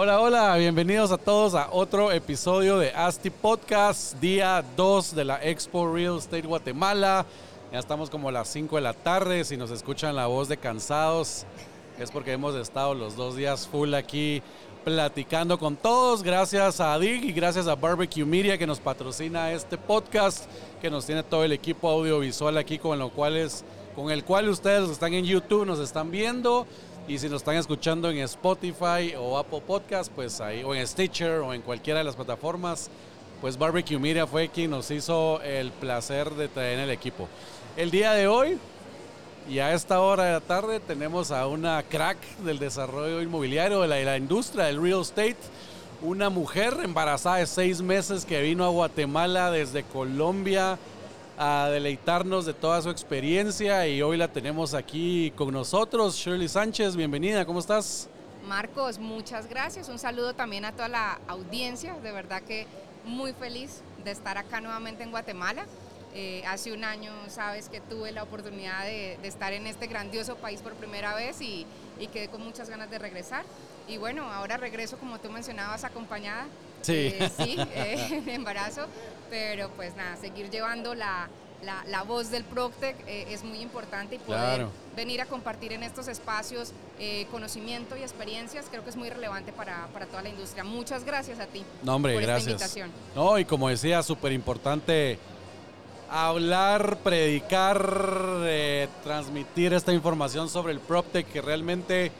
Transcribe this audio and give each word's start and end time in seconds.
Hola, 0.00 0.20
hola, 0.20 0.56
bienvenidos 0.56 1.10
a 1.10 1.18
todos 1.18 1.56
a 1.56 1.70
otro 1.72 2.12
episodio 2.12 2.78
de 2.78 2.92
ASTI 2.92 3.30
Podcast, 3.30 4.14
día 4.20 4.64
2 4.76 5.16
de 5.16 5.24
la 5.24 5.44
Expo 5.44 5.92
Real 5.92 6.18
Estate 6.18 6.46
Guatemala. 6.46 7.26
Ya 7.72 7.80
estamos 7.80 8.08
como 8.08 8.30
las 8.30 8.46
5 8.46 8.76
de 8.76 8.82
la 8.82 8.92
tarde, 8.92 9.44
si 9.44 9.56
nos 9.56 9.72
escuchan 9.72 10.14
la 10.14 10.28
voz 10.28 10.48
de 10.48 10.56
cansados 10.56 11.46
es 11.98 12.12
porque 12.12 12.30
hemos 12.32 12.54
estado 12.54 12.94
los 12.94 13.16
dos 13.16 13.34
días 13.34 13.66
full 13.66 13.92
aquí 13.94 14.40
platicando 14.84 15.58
con 15.58 15.74
todos. 15.74 16.22
Gracias 16.22 16.80
a 16.80 16.96
DIG 16.96 17.24
y 17.24 17.32
gracias 17.32 17.66
a 17.66 17.74
Barbecue 17.74 18.24
Media 18.24 18.56
que 18.56 18.68
nos 18.68 18.78
patrocina 18.78 19.52
este 19.52 19.76
podcast, 19.76 20.44
que 20.80 20.90
nos 20.90 21.06
tiene 21.06 21.24
todo 21.24 21.42
el 21.42 21.50
equipo 21.50 21.88
audiovisual 21.88 22.56
aquí 22.56 22.78
con, 22.78 23.00
lo 23.00 23.10
cual 23.10 23.36
es, 23.36 23.64
con 23.96 24.12
el 24.12 24.22
cual 24.22 24.48
ustedes 24.48 24.88
están 24.90 25.12
en 25.12 25.24
YouTube 25.24 25.66
nos 25.66 25.80
están 25.80 26.12
viendo. 26.12 26.68
Y 27.08 27.18
si 27.18 27.26
nos 27.30 27.40
están 27.40 27.56
escuchando 27.56 28.10
en 28.10 28.18
Spotify 28.18 29.14
o 29.18 29.38
Apple 29.38 29.62
Podcast, 29.66 30.12
pues 30.12 30.42
ahí, 30.42 30.62
o 30.62 30.74
en 30.74 30.86
Stitcher 30.86 31.38
o 31.38 31.54
en 31.54 31.62
cualquiera 31.62 32.00
de 32.00 32.04
las 32.04 32.14
plataformas, 32.14 32.90
pues 33.40 33.56
Barbecue 33.56 33.98
Media 33.98 34.26
fue 34.26 34.50
quien 34.50 34.72
nos 34.72 34.90
hizo 34.90 35.40
el 35.40 35.72
placer 35.72 36.30
de 36.32 36.48
traer 36.48 36.74
en 36.74 36.84
el 36.84 36.90
equipo. 36.90 37.26
El 37.78 37.90
día 37.90 38.12
de 38.12 38.28
hoy 38.28 38.58
y 39.48 39.58
a 39.58 39.72
esta 39.72 40.00
hora 40.00 40.24
de 40.24 40.32
la 40.32 40.40
tarde 40.40 40.80
tenemos 40.80 41.30
a 41.30 41.46
una 41.46 41.82
crack 41.82 42.18
del 42.40 42.58
desarrollo 42.58 43.22
inmobiliario, 43.22 43.80
de 43.80 44.04
la, 44.04 44.18
industria 44.18 44.64
del 44.64 44.82
real 44.82 45.00
estate, 45.00 45.38
una 46.02 46.28
mujer 46.28 46.76
embarazada 46.84 47.36
de 47.36 47.46
seis 47.46 47.80
meses 47.80 48.26
que 48.26 48.42
vino 48.42 48.66
a 48.66 48.68
Guatemala 48.68 49.50
desde 49.50 49.82
Colombia 49.82 50.78
a 51.38 51.68
deleitarnos 51.70 52.46
de 52.46 52.52
toda 52.52 52.82
su 52.82 52.90
experiencia 52.90 53.86
y 53.86 54.02
hoy 54.02 54.16
la 54.16 54.26
tenemos 54.26 54.74
aquí 54.74 55.32
con 55.36 55.52
nosotros. 55.52 56.16
Shirley 56.16 56.48
Sánchez, 56.48 56.96
bienvenida, 56.96 57.46
¿cómo 57.46 57.60
estás? 57.60 58.08
Marcos, 58.48 58.98
muchas 58.98 59.48
gracias. 59.48 59.88
Un 59.88 60.00
saludo 60.00 60.34
también 60.34 60.64
a 60.64 60.72
toda 60.72 60.88
la 60.88 61.20
audiencia. 61.28 61.94
De 62.02 62.10
verdad 62.10 62.42
que 62.42 62.66
muy 63.04 63.32
feliz 63.34 63.82
de 64.04 64.10
estar 64.10 64.36
acá 64.36 64.60
nuevamente 64.60 65.04
en 65.04 65.12
Guatemala. 65.12 65.64
Eh, 66.12 66.42
hace 66.46 66.72
un 66.72 66.82
año, 66.82 67.12
sabes 67.28 67.68
que 67.68 67.80
tuve 67.80 68.10
la 68.10 68.24
oportunidad 68.24 68.82
de, 68.84 69.18
estar 69.22 69.52
en 69.52 69.68
este 69.68 69.86
grandioso 69.86 70.34
país 70.36 70.60
por 70.60 70.72
primera 70.74 71.14
vez 71.14 71.40
y, 71.40 71.66
quedé 72.12 72.28
con 72.28 72.42
muchas 72.42 72.68
ganas 72.68 72.90
de 72.90 72.98
regresar. 72.98 73.44
Y 73.86 73.96
bueno, 73.98 74.24
ahora 74.24 74.56
regreso, 74.56 74.98
como 74.98 75.18
tú 75.18 75.30
mencionabas, 75.30 75.84
acompañada. 75.84 76.46
Sí. 76.82 77.14
Eh, 77.18 77.30
sí, 77.36 77.56
eh, 77.74 78.22
embarazo. 78.34 78.86
Pero 79.30 79.70
pues 79.76 79.94
nada, 79.94 80.16
seguir 80.16 80.48
llevando 80.50 80.94
la, 80.94 81.28
la, 81.62 82.02
voz 82.02 82.30
del 82.30 82.44
Proctec 82.44 82.96
es 83.06 83.44
muy 83.44 83.60
importante 83.60 84.14
y 84.14 84.18
poder 84.18 84.66
venir 84.96 85.20
a 85.20 85.26
compartir 85.26 85.74
en 85.74 85.82
estos 85.82 86.08
espacios 86.08 86.72
conocimiento 87.30 87.94
y 87.94 88.00
experiencias 88.00 88.68
creo 88.70 88.82
que 88.84 88.88
es 88.88 88.96
muy 88.96 89.10
relevante 89.10 89.52
para, 89.52 89.86
para, 89.92 90.06
toda 90.06 90.22
la 90.22 90.30
industria. 90.30 90.64
Muchas 90.64 91.04
gracias 91.04 91.40
a 91.40 91.46
ti 91.46 91.62
no, 91.82 91.96
hombre, 91.96 92.14
por 92.14 92.22
gracias. 92.22 92.38
esta 92.40 92.50
invitación. 92.52 92.90
No, 93.14 93.38
y 93.38 93.44
como 93.44 93.68
decía, 93.68 94.02
súper 94.02 94.32
importante 94.32 95.18
hablar, 96.10 96.98
predicar, 96.98 98.42
eh, 98.44 98.88
transmitir 99.02 99.72
esta 99.74 99.92
información 99.92 100.48
sobre 100.48 100.72
el 100.72 100.80
PropTech 100.80 101.26
que 101.26 101.40
realmente 101.42 102.10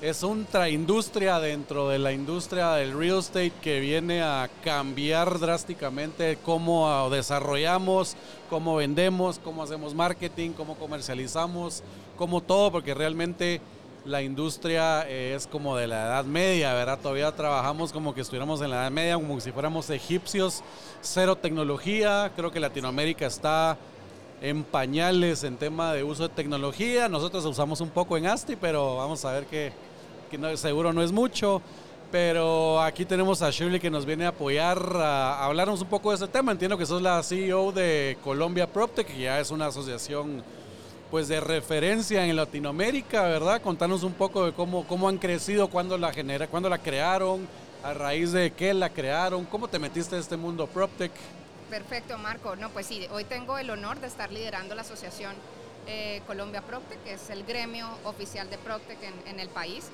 es 0.00 0.22
una 0.22 0.68
industria 0.68 1.40
dentro 1.40 1.88
de 1.88 1.98
la 1.98 2.12
industria 2.12 2.72
del 2.74 2.96
real 2.96 3.18
estate 3.18 3.52
que 3.60 3.80
viene 3.80 4.22
a 4.22 4.48
cambiar 4.62 5.40
drásticamente 5.40 6.38
cómo 6.44 7.10
desarrollamos, 7.10 8.16
cómo 8.48 8.76
vendemos, 8.76 9.40
cómo 9.42 9.64
hacemos 9.64 9.94
marketing, 9.94 10.50
cómo 10.50 10.76
comercializamos, 10.76 11.82
cómo 12.16 12.40
todo, 12.40 12.70
porque 12.70 12.94
realmente 12.94 13.60
la 14.04 14.22
industria 14.22 15.04
eh, 15.08 15.34
es 15.34 15.48
como 15.48 15.76
de 15.76 15.88
la 15.88 16.06
Edad 16.06 16.24
Media, 16.24 16.74
¿verdad? 16.74 17.00
Todavía 17.02 17.34
trabajamos 17.34 17.92
como 17.92 18.14
que 18.14 18.20
estuviéramos 18.20 18.60
en 18.62 18.70
la 18.70 18.82
Edad 18.82 18.90
Media, 18.92 19.14
como 19.14 19.40
si 19.40 19.50
fuéramos 19.50 19.90
egipcios, 19.90 20.62
cero 21.00 21.34
tecnología. 21.34 22.30
Creo 22.36 22.52
que 22.52 22.60
Latinoamérica 22.60 23.26
está 23.26 23.76
en 24.40 24.62
pañales 24.62 25.42
en 25.42 25.56
tema 25.56 25.92
de 25.92 26.04
uso 26.04 26.28
de 26.28 26.34
tecnología. 26.34 27.08
Nosotros 27.08 27.44
usamos 27.44 27.80
un 27.80 27.90
poco 27.90 28.16
en 28.16 28.26
ASTI, 28.26 28.54
pero 28.54 28.96
vamos 28.96 29.24
a 29.24 29.32
ver 29.32 29.46
que, 30.28 30.56
seguro 30.56 30.92
no 30.92 31.02
es 31.02 31.12
mucho. 31.12 31.62
Pero 32.10 32.80
aquí 32.80 33.04
tenemos 33.04 33.42
a 33.42 33.50
Shirley 33.50 33.80
que 33.80 33.90
nos 33.90 34.06
viene 34.06 34.24
a 34.24 34.28
apoyar 34.28 34.78
a, 34.96 35.44
hablarnos 35.44 35.82
un 35.82 35.88
poco 35.88 36.10
de 36.10 36.16
ese 36.16 36.28
tema. 36.28 36.52
Entiendo 36.52 36.78
que 36.78 36.86
sos 36.86 37.02
la 37.02 37.22
CEO 37.22 37.70
de 37.72 38.16
Colombia 38.24 38.66
PropTech, 38.66 39.06
que 39.06 39.18
ya 39.18 39.40
es 39.40 39.50
una 39.50 39.66
asociación 39.66 40.42
pues 41.10 41.28
de 41.28 41.40
referencia 41.40 42.24
en 42.24 42.36
Latinoamérica, 42.36 43.22
¿verdad? 43.22 43.60
Contanos 43.60 44.02
un 44.02 44.12
poco 44.14 44.46
de 44.46 44.52
cómo, 44.52 44.86
cómo 44.86 45.08
han 45.08 45.18
crecido, 45.18 45.68
cuándo 45.68 45.98
la, 45.98 46.12
genera, 46.12 46.46
cuándo 46.46 46.68
la 46.68 46.78
crearon, 46.78 47.46
a 47.82 47.94
raíz 47.94 48.32
de 48.32 48.52
qué 48.52 48.74
la 48.74 48.90
crearon, 48.90 49.44
cómo 49.46 49.68
te 49.68 49.78
metiste 49.78 50.14
en 50.16 50.20
este 50.20 50.36
mundo 50.36 50.66
PropTech. 50.66 51.12
Perfecto, 51.70 52.16
Marco. 52.18 52.56
No, 52.56 52.70
pues 52.70 52.86
sí, 52.86 53.06
hoy 53.12 53.24
tengo 53.24 53.58
el 53.58 53.68
honor 53.70 54.00
de 54.00 54.06
estar 54.06 54.32
liderando 54.32 54.74
la 54.74 54.82
asociación 54.82 55.34
eh, 55.86 56.22
Colombia 56.26 56.60
PropTech, 56.62 57.02
que 57.02 57.12
es 57.14 57.30
el 57.30 57.44
gremio 57.44 57.88
oficial 58.04 58.50
de 58.50 58.58
PropTech 58.58 58.98
en, 59.26 59.40
el 59.40 59.48
país. 59.48 59.86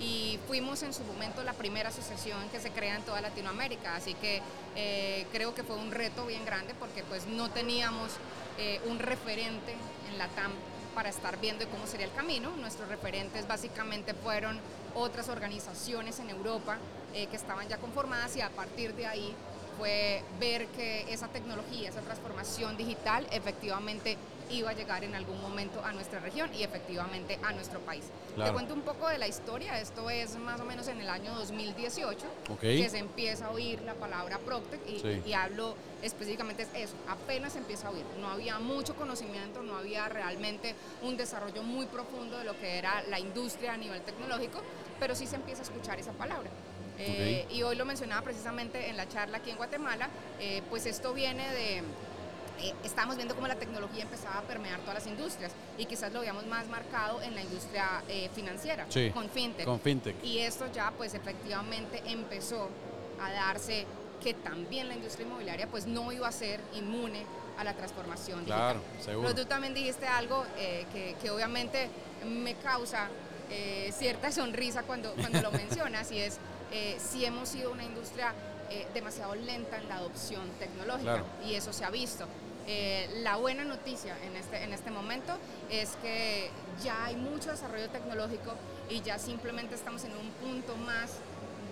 Y 0.00 0.38
fuimos 0.46 0.82
en 0.82 0.94
su 0.94 1.02
momento 1.04 1.42
la 1.42 1.54
primera 1.54 1.88
asociación 1.88 2.48
que 2.50 2.60
se 2.60 2.70
crea 2.70 2.96
en 2.96 3.02
toda 3.02 3.20
Latinoamérica, 3.20 3.96
así 3.96 4.14
que 4.14 4.40
eh, 4.76 5.26
creo 5.32 5.54
que 5.54 5.64
fue 5.64 5.76
un 5.76 5.90
reto 5.90 6.26
bien 6.26 6.44
grande 6.44 6.74
porque 6.78 7.02
pues 7.02 7.26
no 7.26 7.50
teníamos 7.50 8.12
eh, 8.58 8.80
un 8.86 8.98
referente 8.98 9.74
en 10.08 10.18
la 10.18 10.28
TAM 10.28 10.52
para 10.94 11.08
estar 11.08 11.40
viendo 11.40 11.68
cómo 11.68 11.86
sería 11.86 12.06
el 12.06 12.12
camino. 12.12 12.50
Nuestros 12.56 12.88
referentes 12.88 13.46
básicamente 13.46 14.14
fueron 14.14 14.58
otras 14.94 15.28
organizaciones 15.28 16.18
en 16.20 16.30
Europa 16.30 16.78
eh, 17.14 17.26
que 17.26 17.36
estaban 17.36 17.68
ya 17.68 17.78
conformadas 17.78 18.36
y 18.36 18.40
a 18.40 18.50
partir 18.50 18.94
de 18.94 19.06
ahí 19.06 19.34
fue 19.78 20.22
ver 20.40 20.66
que 20.68 21.12
esa 21.12 21.28
tecnología, 21.28 21.88
esa 21.88 22.00
transformación 22.00 22.76
digital 22.76 23.26
efectivamente 23.30 24.16
iba 24.50 24.70
a 24.70 24.72
llegar 24.72 25.04
en 25.04 25.14
algún 25.14 25.40
momento 25.40 25.84
a 25.84 25.92
nuestra 25.92 26.20
región 26.20 26.50
y 26.54 26.62
efectivamente 26.62 27.38
a 27.42 27.52
nuestro 27.52 27.80
país. 27.80 28.04
Te 28.36 28.52
cuento 28.52 28.74
un 28.74 28.82
poco 28.82 29.08
de 29.08 29.18
la 29.18 29.26
historia, 29.26 29.80
esto 29.80 30.08
es 30.10 30.36
más 30.36 30.60
o 30.60 30.64
menos 30.64 30.86
en 30.88 31.00
el 31.00 31.08
año 31.08 31.34
2018 31.34 32.26
que 32.60 32.88
se 32.88 32.98
empieza 32.98 33.46
a 33.46 33.50
oír 33.50 33.80
la 33.82 33.94
palabra 33.94 34.38
Proctec 34.38 34.80
y, 35.26 35.32
hablo 35.32 35.74
específicamente 36.02 36.64
de 36.66 36.82
eso, 36.84 36.94
apenas 37.08 37.52
se 37.54 37.58
empieza 37.58 37.88
a 37.88 37.90
oír, 37.90 38.04
no 38.20 38.28
había 38.28 38.58
mucho 38.58 38.94
conocimiento, 38.94 39.62
no 39.62 39.76
había 39.76 40.08
realmente 40.08 40.74
un 41.02 41.16
desarrollo 41.16 41.62
muy 41.62 41.86
profundo 41.86 42.38
de 42.38 42.44
lo 42.44 42.58
que 42.58 42.78
era 42.78 43.02
la 43.08 43.18
industria 43.18 43.74
a 43.74 43.76
nivel 43.76 44.00
tecnológico, 44.02 44.60
pero 45.00 45.14
sí 45.14 45.26
se 45.26 45.36
empieza 45.36 45.62
a 45.62 45.64
escuchar 45.64 45.98
esa 45.98 46.12
palabra. 46.12 46.50
Eh, 47.00 47.46
y 47.50 47.62
hoy 47.62 47.76
lo 47.76 47.84
mencionaba 47.84 48.22
precisamente 48.22 48.88
en 48.88 48.96
la 48.96 49.08
charla 49.08 49.38
aquí 49.38 49.50
en 49.50 49.56
Guatemala, 49.56 50.08
eh, 50.40 50.62
pues 50.68 50.84
esto 50.84 51.14
viene 51.14 51.48
de, 51.54 51.82
eh, 52.60 52.74
estamos 52.84 53.16
viendo 53.16 53.34
cómo 53.34 53.46
la 53.46 53.56
tecnología 53.56 54.02
empezaba 54.02 54.38
a 54.38 54.42
permear 54.42 54.80
todas 54.80 54.94
las 54.94 55.06
industrias 55.06 55.52
y 55.76 55.86
quizás 55.86 56.12
lo 56.12 56.20
veíamos 56.20 56.46
más 56.46 56.68
marcado 56.68 57.22
en 57.22 57.34
la 57.34 57.42
industria 57.42 58.02
financiera, 58.34 58.86
con, 59.12 59.28
fintech. 59.28 59.64
con 59.64 59.80
fintech. 59.80 60.16
Y 60.24 60.38
esto 60.38 60.66
ya 60.72 60.92
pues 60.96 61.14
efectivamente 61.14 62.02
empezó 62.06 62.68
a 63.20 63.30
darse 63.32 63.86
que 64.22 64.34
también 64.34 64.88
la 64.88 64.94
industria 64.94 65.26
inmobiliaria 65.26 65.66
pues 65.68 65.86
no 65.86 66.10
iba 66.12 66.26
a 66.26 66.32
ser 66.32 66.60
inmune 66.74 67.24
a 67.58 67.64
la 67.64 67.74
transformación 67.74 68.40
digital. 68.40 68.80
Claro, 68.80 68.80
seguro. 69.04 69.28
Pero 69.28 69.42
tú 69.42 69.48
también 69.48 69.74
dijiste 69.74 70.06
algo 70.06 70.44
que, 70.92 71.16
que, 71.20 71.30
obviamente 71.30 71.88
me 72.24 72.54
causa 72.54 73.08
cierta 73.92 74.30
sonrisa 74.32 74.82
cuando, 74.82 75.12
cuando 75.14 75.40
lo 75.40 75.50
mencionas 75.52 76.10
y 76.12 76.18
es 76.18 76.38
eh, 76.70 76.98
si 76.98 77.24
hemos 77.24 77.48
sido 77.48 77.70
una 77.70 77.84
industria 77.84 78.34
eh, 78.70 78.86
demasiado 78.92 79.34
lenta 79.34 79.78
en 79.78 79.88
la 79.88 79.96
adopción 79.96 80.42
tecnológica 80.58 81.24
y 81.46 81.54
eso 81.54 81.72
se 81.72 81.84
ha 81.84 81.90
visto. 81.90 82.26
Eh, 82.70 83.08
la 83.22 83.36
buena 83.36 83.64
noticia 83.64 84.14
en 84.26 84.36
este, 84.36 84.62
en 84.62 84.74
este 84.74 84.90
momento 84.90 85.32
es 85.70 85.96
que 86.02 86.50
ya 86.84 87.06
hay 87.06 87.16
mucho 87.16 87.50
desarrollo 87.50 87.88
tecnológico 87.88 88.52
y 88.90 89.00
ya 89.00 89.18
simplemente 89.18 89.74
estamos 89.74 90.04
en 90.04 90.12
un 90.12 90.30
punto 90.32 90.76
más 90.76 91.12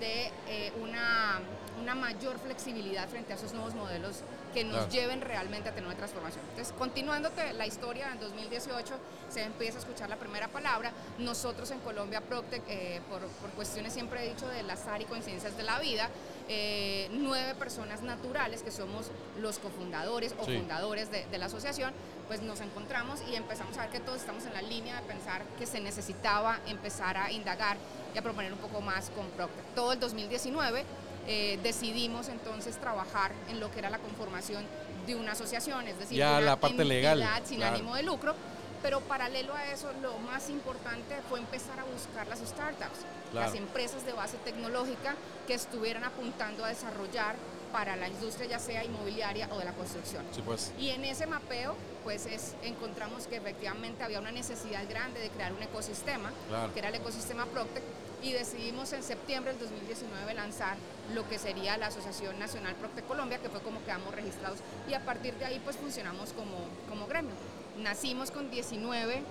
de 0.00 0.32
una, 0.80 1.40
una, 1.80 1.94
mayor 1.94 2.38
flexibilidad 2.38 3.08
frente 3.08 3.32
a 3.32 3.36
esos 3.36 3.52
nuevos 3.52 3.74
modelos 3.74 4.20
que 4.52 4.64
nos 4.64 4.88
lleven 4.90 5.20
realmente 5.20 5.68
a 5.68 5.72
tener 5.72 5.86
una 5.86 5.96
transformación. 5.96 6.44
Entonces, 6.50 6.74
continuándote 6.78 7.52
la 7.54 7.66
historia, 7.66 8.12
en 8.12 8.20
2018 8.20 8.94
se 9.28 9.42
empieza 9.42 9.78
a 9.78 9.80
escuchar 9.80 10.08
la 10.08 10.16
primera 10.16 10.48
palabra. 10.48 10.92
Nosotros 11.18 11.70
en 11.70 11.80
Colombia 11.80 12.20
Proctec, 12.20 12.62
eh, 12.68 13.00
por, 13.08 13.20
cuestiones 13.54 13.92
siempre 13.92 14.24
he 14.24 14.28
dicho 14.34 14.46
de 14.48 14.60
azar 14.70 15.00
y 15.00 15.04
coincidencias 15.04 15.56
de 15.56 15.62
la 15.62 15.78
vida, 15.80 16.10
eh, 16.48 17.08
nueve 17.12 17.54
personas 17.54 18.02
naturales 18.02 18.62
que 18.62 18.70
somos 18.70 19.10
los 19.40 19.58
cofundadores 19.58 20.34
o 20.38 20.44
fundadores 20.44 21.10
de, 21.10 21.26
de 21.26 21.38
la 21.38 21.46
asociación, 21.46 21.92
pues 22.28 22.42
nos 22.42 22.60
encontramos 22.60 23.20
y 23.30 23.34
empezamos 23.34 23.76
a 23.78 23.82
ver 23.82 23.90
que 23.90 24.00
todos 24.00 24.20
estamos 24.20 24.44
en 24.44 24.52
la 24.52 24.62
línea 24.62 25.00
de 25.00 25.06
pensar 25.06 25.42
que 25.58 25.66
se 25.66 25.80
necesitaba 25.80 26.60
empezar 26.66 27.16
a 27.16 27.30
indagar 27.30 27.76
y 28.14 28.18
a 28.18 28.22
proponer 28.22 28.52
un 28.52 28.58
poco 28.58 28.80
más 28.80 29.10
con 29.10 29.26
Procter. 29.30 29.64
Todo 29.74 29.92
el 29.92 30.00
2019 30.00 30.84
eh, 31.26 31.58
decidimos 31.62 32.28
entonces 32.28 32.78
trabajar 32.78 33.32
en 33.48 33.60
lo 33.60 33.70
que 33.70 33.80
era 33.80 33.90
la 33.90 33.98
conformación 33.98 34.64
de 35.06 35.14
una 35.14 35.32
asociación, 35.32 35.86
es 35.88 35.98
decir, 35.98 36.18
ya 36.18 36.32
una 36.32 36.40
la 36.40 36.56
parte 36.60 36.84
legal, 36.84 37.24
sin 37.44 37.62
ánimo 37.62 37.94
de 37.94 38.02
lucro. 38.02 38.34
Pero 38.82 39.00
paralelo 39.00 39.54
a 39.54 39.72
eso, 39.72 39.90
lo 40.02 40.18
más 40.18 40.48
importante 40.48 41.16
fue 41.28 41.40
empezar 41.40 41.80
a 41.80 41.84
buscar 41.84 42.28
las 42.28 42.38
startups, 42.38 43.00
las 43.32 43.54
empresas 43.54 44.04
de 44.04 44.12
base 44.12 44.36
tecnológica 44.44 45.16
que 45.46 45.54
estuvieran 45.54 46.04
apuntando 46.04 46.64
a 46.64 46.68
desarrollar 46.68 47.34
para 47.72 47.96
la 47.96 48.08
industria 48.08 48.46
ya 48.46 48.58
sea 48.58 48.84
inmobiliaria 48.84 49.48
o 49.52 49.58
de 49.58 49.64
la 49.64 49.72
construcción. 49.72 50.24
pues. 50.44 50.72
Y 50.78 50.90
en 50.90 51.04
ese 51.04 51.26
mapeo 51.26 51.74
pues 52.04 52.26
es, 52.26 52.54
encontramos 52.62 53.26
que 53.26 53.36
efectivamente 53.36 54.04
había 54.04 54.20
una 54.20 54.30
necesidad 54.30 54.88
grande 54.88 55.20
de 55.20 55.28
crear 55.30 55.52
un 55.52 55.62
ecosistema, 55.62 56.30
que 56.72 56.78
era 56.78 56.90
el 56.90 56.94
ecosistema 56.94 57.46
Proctec, 57.46 57.82
y 58.22 58.32
decidimos 58.32 58.92
en 58.92 59.02
septiembre 59.02 59.52
del 59.52 59.60
2019 59.60 60.34
lanzar 60.34 60.76
lo 61.14 61.28
que 61.28 61.38
sería 61.38 61.76
la 61.76 61.86
Asociación 61.86 62.38
Nacional 62.38 62.74
Proctec 62.74 63.06
Colombia, 63.06 63.38
que 63.38 63.48
fue 63.48 63.60
como 63.60 63.82
quedamos 63.84 64.14
registrados, 64.14 64.58
y 64.88 64.94
a 64.94 65.00
partir 65.00 65.34
de 65.34 65.44
ahí 65.44 65.60
pues 65.64 65.76
funcionamos 65.76 66.32
como, 66.32 66.56
como 66.88 67.06
gremio. 67.06 67.34
Nacimos 67.78 68.30
con 68.30 68.50
19 68.50 69.22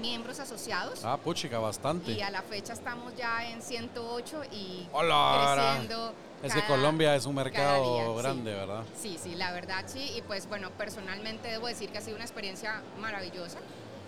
miembros 0.00 0.38
asociados. 0.38 1.04
Ah, 1.04 1.16
puchica, 1.16 1.58
bastante. 1.58 2.12
Y 2.12 2.20
a 2.20 2.30
la 2.30 2.42
fecha 2.42 2.72
estamos 2.72 3.16
ya 3.16 3.48
en 3.48 3.62
108 3.62 4.42
y 4.52 4.86
creciendo. 4.92 6.14
Es 6.42 6.54
que 6.54 6.64
Colombia 6.66 7.14
es 7.16 7.26
un 7.26 7.34
mercado 7.34 8.14
grande, 8.14 8.54
¿verdad? 8.54 8.84
Sí, 8.98 9.18
sí, 9.22 9.34
la 9.34 9.52
verdad 9.52 9.84
sí. 9.86 10.12
Y 10.16 10.22
pues 10.22 10.48
bueno, 10.48 10.70
personalmente 10.70 11.48
debo 11.48 11.66
decir 11.66 11.90
que 11.90 11.98
ha 11.98 12.00
sido 12.00 12.16
una 12.16 12.24
experiencia 12.24 12.82
maravillosa. 12.98 13.58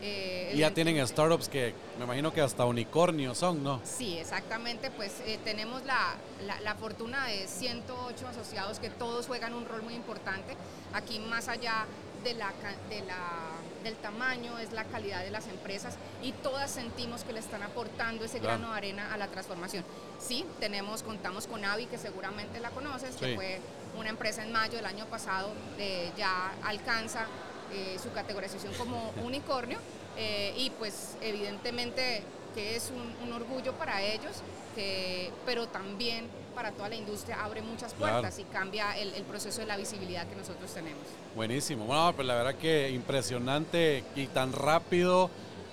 Eh, 0.05 0.53
ya 0.57 0.75
tienen 0.75 1.07
startups 1.07 1.49
que 1.49 1.75
me 1.97 2.05
imagino 2.05 2.33
que 2.33 2.41
hasta 2.41 2.65
unicornios 2.65 3.39
son, 3.39 3.63
¿no? 3.63 3.81
Sí, 3.85 4.19
exactamente. 4.19 4.91
Pues 4.91 5.21
eh, 5.27 5.39
tenemos 5.45 5.85
la, 5.85 6.17
la, 6.45 6.61
la, 6.61 6.75
fortuna 6.75 7.27
de 7.27 7.47
108 7.47 8.27
asociados 8.27 8.81
que 8.81 8.91
todos 8.91 9.29
juegan 9.29 9.55
un 9.55 9.65
rol 9.65 9.83
muy 9.83 9.95
importante. 9.95 10.57
Aquí 10.93 11.21
más 11.21 11.49
allá 11.49 11.87
de 12.25 12.35
la, 12.35 12.53
de 12.89 13.01
la, 13.03 13.53
del 13.83 13.95
tamaño, 13.97 14.59
es 14.59 14.73
la 14.73 14.85
calidad 14.85 15.23
de 15.23 15.31
las 15.31 15.47
empresas 15.49 15.97
y 16.23 16.33
todas 16.33 16.71
sentimos 16.71 17.25
que 17.25 17.33
le 17.33 17.41
están 17.41 17.63
aportando 17.63 18.25
ese 18.25 18.39
grano 18.39 18.71
de 18.71 18.77
arena 18.77 19.13
a 19.13 19.17
la 19.17 19.29
transformación. 19.29 19.85
Sí, 20.19 20.45
tenemos, 20.61 21.03
contamos 21.03 21.47
con 21.47 21.65
Avi, 21.65 21.87
que 21.87 21.99
seguramente 21.99 22.61
la 22.61 22.71
conoces, 22.71 23.17
que 23.17 23.35
fue 23.35 23.61
una 23.99 24.09
empresa 24.09 24.43
en 24.43 24.53
mayo 24.53 24.77
del 24.77 24.87
año 24.87 25.07
pasado, 25.07 25.53
eh, 25.79 26.11
ya 26.17 26.53
alcanza 26.65 27.27
eh, 27.73 27.99
su 28.03 28.13
categorización 28.13 28.73
como 28.75 29.13
unicornio 29.25 29.79
eh, 30.17 30.55
y 30.57 30.71
pues 30.71 31.17
evidentemente 31.23 32.23
que 32.55 32.77
es 32.77 32.91
un, 32.91 33.33
orgullo 33.33 33.73
para 33.73 34.03
ellos, 34.03 34.43
que, 34.75 35.31
pero 35.47 35.69
también 35.69 36.27
para 36.55 36.71
toda 36.73 36.91
la 36.91 36.97
industria 36.97 37.43
abre 37.43 37.63
muchas 37.63 37.95
puertas 37.95 38.39
y 38.39 38.45
cambia 38.45 38.97
el, 38.99 39.11
proceso 39.23 39.63
de 39.63 39.67
la 39.67 39.77
visibilidad 39.79 40.27
que 40.27 40.37
nosotros 40.37 40.71
tenemos. 40.73 41.03
Buenísimo, 41.35 41.87
bueno, 41.87 42.13
pues 42.15 42.29
la 42.29 42.35
verdad 42.35 42.55
que 42.57 42.91
impresionante 42.91 44.05
y 44.15 44.27
tan 44.27 44.53
rápido, 44.53 45.31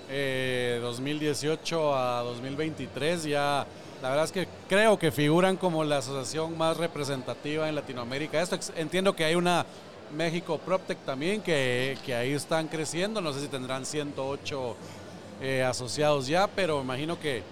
2018 0.07 1.79
eh, 1.79 1.93
a 1.97 2.21
2023 2.23 3.23
ya... 3.23 3.67
La 4.01 4.07
verdad 4.07 4.23
es 4.23 4.31
que 4.31 4.47
creo 4.69 4.97
que 4.97 5.11
figuran 5.11 5.57
como 5.57 5.83
la 5.83 5.97
asociación 5.97 6.57
más 6.57 6.77
representativa 6.77 7.67
en 7.67 7.75
Latinoamérica. 7.75 8.41
Esto 8.41 8.57
entiendo 8.77 9.13
que 9.13 9.25
hay 9.25 9.35
una 9.35 9.65
México 10.13 10.57
PropTech 10.57 10.99
también 11.05 11.41
que, 11.41 11.97
que 12.05 12.15
ahí 12.15 12.33
están 12.33 12.67
creciendo. 12.67 13.21
No 13.21 13.33
sé 13.33 13.41
si 13.41 13.47
tendrán 13.47 13.85
108 13.85 14.75
eh, 15.41 15.63
asociados 15.63 16.27
ya, 16.27 16.47
pero 16.47 16.81
imagino 16.81 17.17
que 17.19 17.43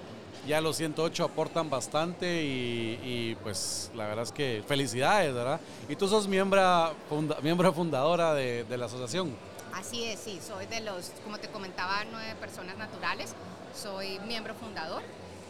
ya 0.45 0.61
los 0.61 0.77
108 0.77 1.23
aportan 1.23 1.69
bastante 1.69 2.43
y, 2.43 3.37
pues 3.43 3.91
la 3.95 4.07
verdad 4.07 4.23
es 4.23 4.31
que 4.31 4.63
felicidades, 4.67 5.33
¿verdad? 5.33 5.59
Y 5.87 5.95
tú 5.95 6.07
sos 6.07 6.27
miembro, 6.27 6.93
miembro 7.41 7.73
fundadora 7.73 8.33
de, 8.33 8.65
la 8.77 8.85
asociación. 8.85 9.35
Así 9.73 10.03
es, 10.05 10.19
sí, 10.19 10.39
soy 10.45 10.65
de 10.65 10.81
los, 10.81 11.11
como 11.23 11.37
te 11.37 11.49
comentaba, 11.49 12.03
nueve 12.11 12.35
personas 12.39 12.77
naturales, 12.77 13.33
soy 13.75 14.19
miembro 14.27 14.53
fundador. 14.55 15.01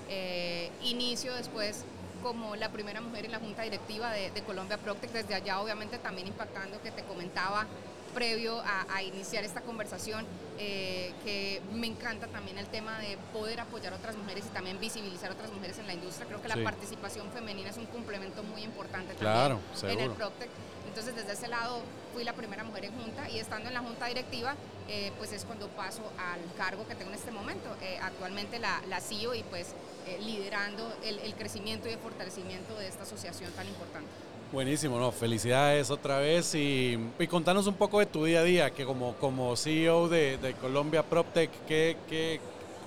Eh, 0.09 0.71
inicio 0.83 1.33
después 1.35 1.83
como 2.27 2.57
la 2.57 2.69
primera 2.69 2.99
mujer 2.99 3.23
en 3.23 3.31
la 3.31 3.39
junta 3.39 3.61
directiva 3.61 4.11
de, 4.11 4.31
de 4.31 4.41
Colombia 4.43 4.77
Proctec, 4.77 5.11
desde 5.13 5.33
allá 5.33 5.61
obviamente 5.61 5.97
también 5.97 6.27
impactando 6.27 6.81
que 6.81 6.91
te 6.91 7.01
comentaba 7.03 7.65
previo 8.13 8.61
a, 8.65 9.01
iniciar 9.03 9.45
esta 9.45 9.61
conversación, 9.61 10.25
eh, 10.57 11.13
que 11.23 11.61
me 11.71 11.87
encanta 11.87 12.27
también 12.27 12.57
el 12.57 12.65
tema 12.65 12.99
de 12.99 13.17
poder 13.31 13.61
apoyar 13.61 13.93
a 13.93 13.95
otras 13.95 14.17
mujeres 14.17 14.43
y 14.45 14.49
también 14.49 14.77
visibilizar 14.79 15.29
a 15.29 15.35
otras 15.35 15.53
mujeres 15.53 15.77
en 15.77 15.87
la 15.87 15.93
industria. 15.93 16.27
Creo 16.27 16.41
que 16.41 16.49
la 16.49 16.61
participación 16.63 17.31
femenina 17.31 17.69
es 17.69 17.77
un 17.77 17.85
complemento 17.85 18.43
muy 18.43 18.63
importante 18.63 19.13
también 19.13 19.61
en 19.83 19.99
el 19.99 20.11
Proctec. 20.11 20.49
Entonces, 20.87 21.15
desde 21.15 21.33
ese 21.33 21.47
lado, 21.47 21.81
fui 22.13 22.23
la 22.23 22.33
primera 22.33 22.63
mujer 22.63 22.85
en 22.85 22.93
junta 22.99 23.29
y 23.29 23.37
estando 23.39 23.67
en 23.67 23.75
la 23.75 23.81
junta 23.81 24.07
directiva, 24.07 24.55
eh, 24.89 25.11
pues 25.17 25.31
es 25.31 25.45
cuando 25.45 25.67
paso 25.69 26.01
al 26.17 26.41
cargo 26.57 26.87
que 26.87 26.95
tengo 26.95 27.11
en 27.11 27.17
este 27.17 27.31
momento. 27.31 27.69
Eh, 27.81 27.99
actualmente 28.01 28.57
la, 28.57 28.81
la 28.89 28.99
CEO 28.99 29.35
y 29.35 29.43
pues 29.43 29.75
liderando 30.21 30.95
el, 31.03 31.19
el 31.19 31.35
crecimiento 31.35 31.87
y 31.89 31.93
el 31.93 31.99
fortalecimiento 31.99 32.75
de 32.75 32.87
esta 32.87 33.03
asociación 33.03 33.51
tan 33.51 33.67
importante. 33.67 34.09
Buenísimo, 34.51 34.97
no, 34.97 35.11
felicidades 35.11 35.91
otra 35.91 36.19
vez 36.19 36.55
y, 36.55 36.97
contanos 37.29 37.67
un 37.67 37.73
poco 37.73 37.99
de 37.99 38.05
tu 38.05 38.23
día 38.23 38.39
a 38.39 38.43
día, 38.43 38.69
que 38.71 38.85
como, 38.85 39.13
como 39.15 39.57
CEO 39.57 40.07
de, 40.07 40.55
Colombia 40.61 41.03
PropTech, 41.03 41.49
¿qué, 41.67 41.97
qué, 42.07 42.39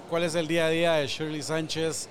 cuál 0.09 0.23
es 0.23 0.35
el 0.35 0.49
día 0.49 0.67
a 0.67 0.71
día 0.71 0.93
de 0.95 1.07
Shirley 1.07 1.43
Sánchez 1.43 2.09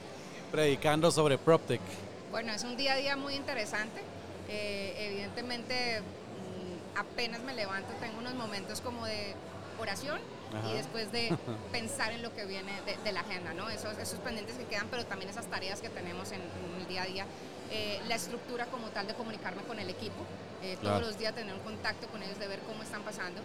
predicando 0.51 1.09
sobre 1.09 1.39
PropTech? 1.39 1.81
Bueno, 2.29 2.53
es 2.53 2.63
un 2.63 2.77
día 2.77 2.93
a 2.93 2.95
día 2.97 3.17
muy 3.17 3.33
interesante. 3.33 4.01
Eh, 4.49 4.93
evidentemente, 4.99 6.01
mm, 6.01 6.99
apenas 6.99 7.41
me 7.41 7.55
levanto, 7.55 7.89
tengo 7.99 8.19
unos 8.19 8.35
momentos 8.35 8.81
como 8.81 9.03
de 9.07 9.33
oración 9.79 10.19
y 10.69 10.73
después 10.73 11.11
de 11.11 11.35
pensar 11.71 12.11
en 12.11 12.21
lo 12.21 12.33
que 12.33 12.45
viene 12.45 12.71
de, 13.03 13.11
la 13.11 13.21
agenda, 13.21 13.53
¿no? 13.53 13.69
Esos, 13.69 13.97
esos 13.97 14.19
pendientes 14.19 14.57
que 14.57 14.65
quedan, 14.65 14.87
pero 14.89 15.05
también 15.05 15.29
esas 15.29 15.45
tareas 15.47 15.81
que 15.81 15.89
tenemos 15.89 16.31
en 16.31 16.41
el 16.79 16.87
día 16.87 17.03
a 17.03 17.05
día 17.05 17.25
eh, 17.71 18.01
la 18.07 18.15
estructura 18.15 18.65
como 18.65 18.87
tal 18.87 19.05
de 19.05 19.13
comunicarme 19.13 19.61
con 19.61 19.77
el 19.77 19.89
equipo, 19.91 20.25
eh, 20.63 20.75
todos 20.81 21.01
los 21.01 21.19
días 21.19 21.35
tener 21.35 21.53
un 21.53 21.59
contacto 21.59 22.07
con 22.07 22.23
ellos 22.23 22.39
de 22.39 22.47
ver 22.47 22.59
cómo 22.61 22.81
están 22.81 23.03
pasando 23.03 23.41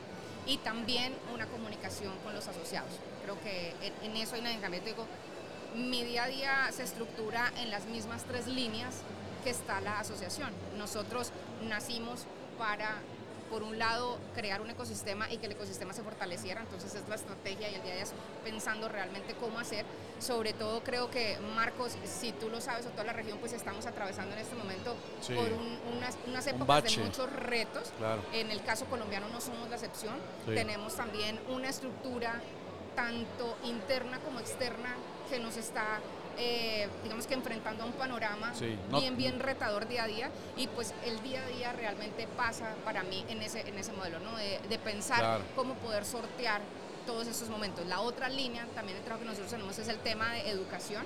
y 0.46 0.56
también 0.58 1.12
una 1.34 1.46
comunicación 1.46 2.12
con 2.24 2.34
los 2.34 2.48
asociados. 2.48 2.90
Creo 3.22 3.38
que 3.42 3.74
en, 4.02 4.16
eso 4.16 4.34
hay 4.34 4.40
una 4.40 4.50
dinámica. 4.50 4.84
Digo, 4.84 5.06
mi 5.74 6.02
día 6.04 6.24
a 6.24 6.28
día 6.28 6.70
se 6.72 6.84
estructura 6.84 7.52
en 7.58 7.70
las 7.70 7.84
mismas 7.84 8.24
tres 8.24 8.46
líneas 8.46 9.02
que 9.42 9.50
está 9.50 9.82
la 9.82 10.00
asociación. 10.00 10.50
Nosotros 10.78 11.30
nacimos 11.68 12.24
para 12.56 12.96
por 13.54 13.62
un 13.62 13.78
lado, 13.78 14.18
crear 14.34 14.60
un 14.60 14.68
ecosistema 14.68 15.30
y 15.30 15.36
que 15.36 15.46
el 15.46 15.52
ecosistema 15.52 15.92
se 15.92 16.02
fortaleciera. 16.02 16.60
Entonces 16.60 16.92
es 16.96 17.08
la 17.08 17.14
estrategia 17.14 17.70
y 17.70 17.76
el 17.76 17.82
día 17.84 17.92
a 17.92 17.96
día 17.98 18.04
pensando 18.42 18.88
realmente 18.88 19.34
cómo 19.34 19.60
hacer. 19.60 19.86
Sobre 20.18 20.54
todo 20.54 20.82
creo 20.82 21.08
que, 21.08 21.38
Marcos, 21.54 21.92
si 22.04 22.32
tú 22.32 22.50
lo 22.50 22.60
sabes 22.60 22.84
o 22.86 22.88
toda 22.88 23.04
la 23.04 23.12
región, 23.12 23.38
pues 23.38 23.52
estamos 23.52 23.86
atravesando 23.86 24.34
en 24.34 24.40
este 24.40 24.56
momento 24.56 24.96
por 25.28 25.46
unas, 25.96 26.18
unas, 26.26 26.46
épocas 26.48 26.82
de 26.82 27.04
muchos 27.04 27.32
retos. 27.32 27.92
En 28.32 28.50
el 28.50 28.60
caso 28.64 28.86
colombiano 28.86 29.28
no 29.28 29.40
somos 29.40 29.68
la 29.68 29.76
excepción. 29.76 30.16
Tenemos 30.46 30.96
también 30.96 31.38
una 31.48 31.68
estructura 31.68 32.40
tanto 32.96 33.56
interna 33.62 34.18
como 34.18 34.40
externa 34.40 34.96
que 35.30 35.38
nos 35.38 35.56
está 35.56 36.00
eh, 36.38 36.88
digamos 37.02 37.26
que 37.26 37.34
enfrentando 37.34 37.84
a 37.84 37.86
un 37.86 37.92
panorama 37.92 38.52
bien, 38.90 39.16
bien 39.16 39.38
retador 39.38 39.88
día 39.88 40.04
a 40.04 40.06
día 40.06 40.30
y 40.56 40.66
pues 40.68 40.94
el 41.04 41.20
día 41.22 41.42
a 41.44 41.48
día 41.48 41.72
realmente 41.72 42.26
pasa 42.36 42.74
para 42.84 43.02
mí 43.02 43.24
en 43.28 43.42
ese, 43.42 43.60
en 43.68 43.78
ese 43.78 43.92
modelo, 43.92 44.18
¿no? 44.20 44.36
De, 44.36 44.78
pensar 44.84 45.40
cómo 45.56 45.74
poder 45.74 46.04
sortear 46.04 46.60
todos 47.06 47.26
esos 47.26 47.48
momentos. 47.48 47.86
La 47.86 48.00
otra 48.00 48.28
línea 48.28 48.66
también 48.74 48.98
el 48.98 49.04
trabajo 49.04 49.22
que 49.22 49.28
nosotros 49.28 49.50
tenemos 49.50 49.78
es 49.78 49.88
el 49.88 49.98
tema 49.98 50.32
de 50.32 50.50
educación. 50.50 51.04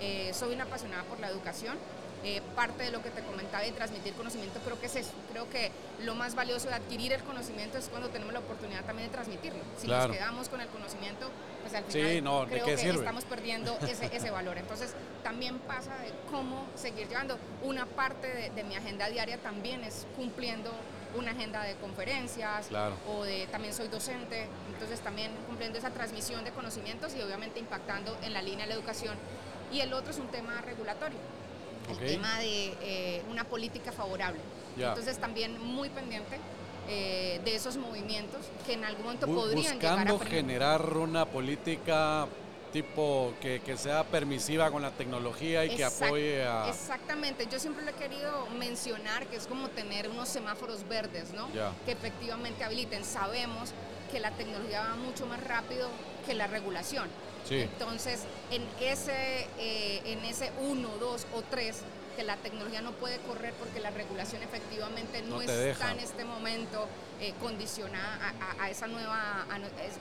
Eh, 0.00 0.32
soy 0.34 0.54
una 0.54 0.64
apasionada 0.64 1.04
por 1.04 1.20
la 1.20 1.28
educación. 1.28 1.78
Eh, 2.24 2.40
parte 2.56 2.84
de 2.84 2.90
lo 2.90 3.02
que 3.02 3.10
te 3.10 3.22
comentaba 3.22 3.62
de 3.62 3.72
transmitir 3.72 4.14
conocimiento, 4.14 4.58
creo 4.64 4.80
que 4.80 4.86
es 4.86 4.96
eso. 4.96 5.12
Creo 5.30 5.50
que 5.50 5.70
lo 6.02 6.14
más 6.14 6.34
valioso 6.34 6.68
de 6.68 6.74
adquirir 6.74 7.12
el 7.12 7.22
conocimiento 7.22 7.76
es 7.76 7.88
cuando 7.88 8.08
tenemos 8.08 8.32
la 8.32 8.38
oportunidad 8.38 8.82
también 8.84 9.08
de 9.08 9.14
transmitirlo. 9.14 9.60
Si 9.76 9.86
nos 9.86 10.10
quedamos 10.10 10.48
con 10.48 10.62
el 10.62 10.68
conocimiento, 10.68 11.28
pues 11.60 11.74
al 11.74 11.84
final 11.84 12.48
creo 12.48 12.64
que 12.64 12.72
estamos 12.72 13.24
perdiendo 13.24 13.76
ese, 13.86 14.08
ese, 14.10 14.30
valor. 14.30 14.56
Entonces, 14.56 14.94
también 15.22 15.58
pasa 15.60 15.96
de 15.98 16.12
cómo 16.30 16.64
seguir 16.74 17.08
llevando. 17.08 17.38
Una 17.62 17.84
parte 17.84 18.50
de, 18.54 18.64
mi 18.64 18.74
agenda 18.74 19.10
diaria 19.10 19.36
también 19.36 19.84
es 19.84 20.06
cumpliendo 20.16 20.72
una 21.14 21.32
agenda 21.32 21.62
de 21.62 21.74
conferencias 21.76 22.66
Claro. 22.68 22.96
o 23.06 23.22
de 23.22 23.46
también 23.48 23.74
soy 23.74 23.88
docente, 23.88 24.48
entonces 24.72 25.00
también 25.00 25.30
cumpliendo 25.46 25.78
esa 25.78 25.90
transmisión 25.90 26.42
de 26.42 26.50
conocimientos 26.52 27.14
y 27.14 27.20
obviamente 27.20 27.60
impactando 27.60 28.16
en 28.22 28.32
la 28.32 28.40
línea 28.40 28.64
de 28.66 28.70
la 28.70 28.74
educación. 28.74 29.14
Y 29.70 29.80
el 29.80 29.92
otro 29.92 30.10
es 30.10 30.18
un 30.18 30.28
tema 30.28 30.60
regulatorio, 30.62 31.18
El 31.90 31.98
tema 32.06 32.38
de 32.38 32.74
eh, 32.82 33.22
una 33.30 33.44
política 33.44 33.92
favorable. 33.92 34.40
Entonces 34.90 35.18
también 35.18 35.60
muy 35.62 35.88
pendiente 35.88 36.38
eh, 36.88 37.40
de 37.44 37.54
esos 37.54 37.76
movimientos 37.76 38.40
que 38.66 38.74
en 38.74 38.84
algún 38.84 39.04
momento 39.04 39.26
Bu- 39.26 39.34
podrían 39.36 39.78
llegar 39.80 40.08
a 40.08 40.18
generar 40.26 40.96
una 40.96 41.24
política 41.26 42.26
tipo 42.72 43.32
que, 43.40 43.60
que 43.64 43.76
sea 43.76 44.02
permisiva 44.02 44.68
con 44.72 44.82
la 44.82 44.90
tecnología 44.90 45.64
y 45.64 45.76
que 45.76 45.84
apoye 45.84 46.44
a... 46.44 46.68
Exactamente, 46.68 47.46
yo 47.50 47.60
siempre 47.60 47.84
lo 47.84 47.90
he 47.92 47.94
querido 47.94 48.46
mencionar 48.58 49.26
que 49.28 49.36
es 49.36 49.46
como 49.46 49.68
tener 49.68 50.08
unos 50.10 50.28
semáforos 50.28 50.86
verdes, 50.88 51.32
¿no? 51.34 51.48
Que 51.86 51.92
efectivamente 51.92 52.64
habiliten. 52.64 53.04
Sabemos 53.04 53.70
que 54.10 54.18
la 54.18 54.32
tecnología 54.32 54.80
va 54.88 54.96
mucho 54.96 55.24
más 55.26 55.42
rápido 55.44 55.88
que 56.26 56.34
la 56.34 56.48
regulación. 56.48 57.08
Sí. 57.48 57.60
Entonces, 57.60 58.20
en 58.50 58.62
ese, 58.80 59.46
eh, 59.58 60.00
en 60.06 60.24
ese 60.24 60.50
1, 60.60 60.88
2 60.98 61.26
o 61.34 61.42
3 61.42 61.76
que 62.16 62.22
la 62.22 62.36
tecnología 62.36 62.80
no 62.80 62.92
puede 62.92 63.18
correr 63.18 63.52
porque 63.54 63.80
la 63.80 63.90
regulación 63.90 64.40
efectivamente 64.42 65.20
no, 65.22 65.36
No 65.36 65.40
está 65.42 65.52
deja. 65.56 65.90
en 65.92 65.98
este 65.98 66.24
momento 66.24 66.86
eh, 67.20 67.34
condicionada 67.40 68.32
a, 68.40 68.62
a- 68.62 68.64
a 68.64 68.70
esa 68.70 68.86
nueva, 68.86 69.46
a 69.50 69.58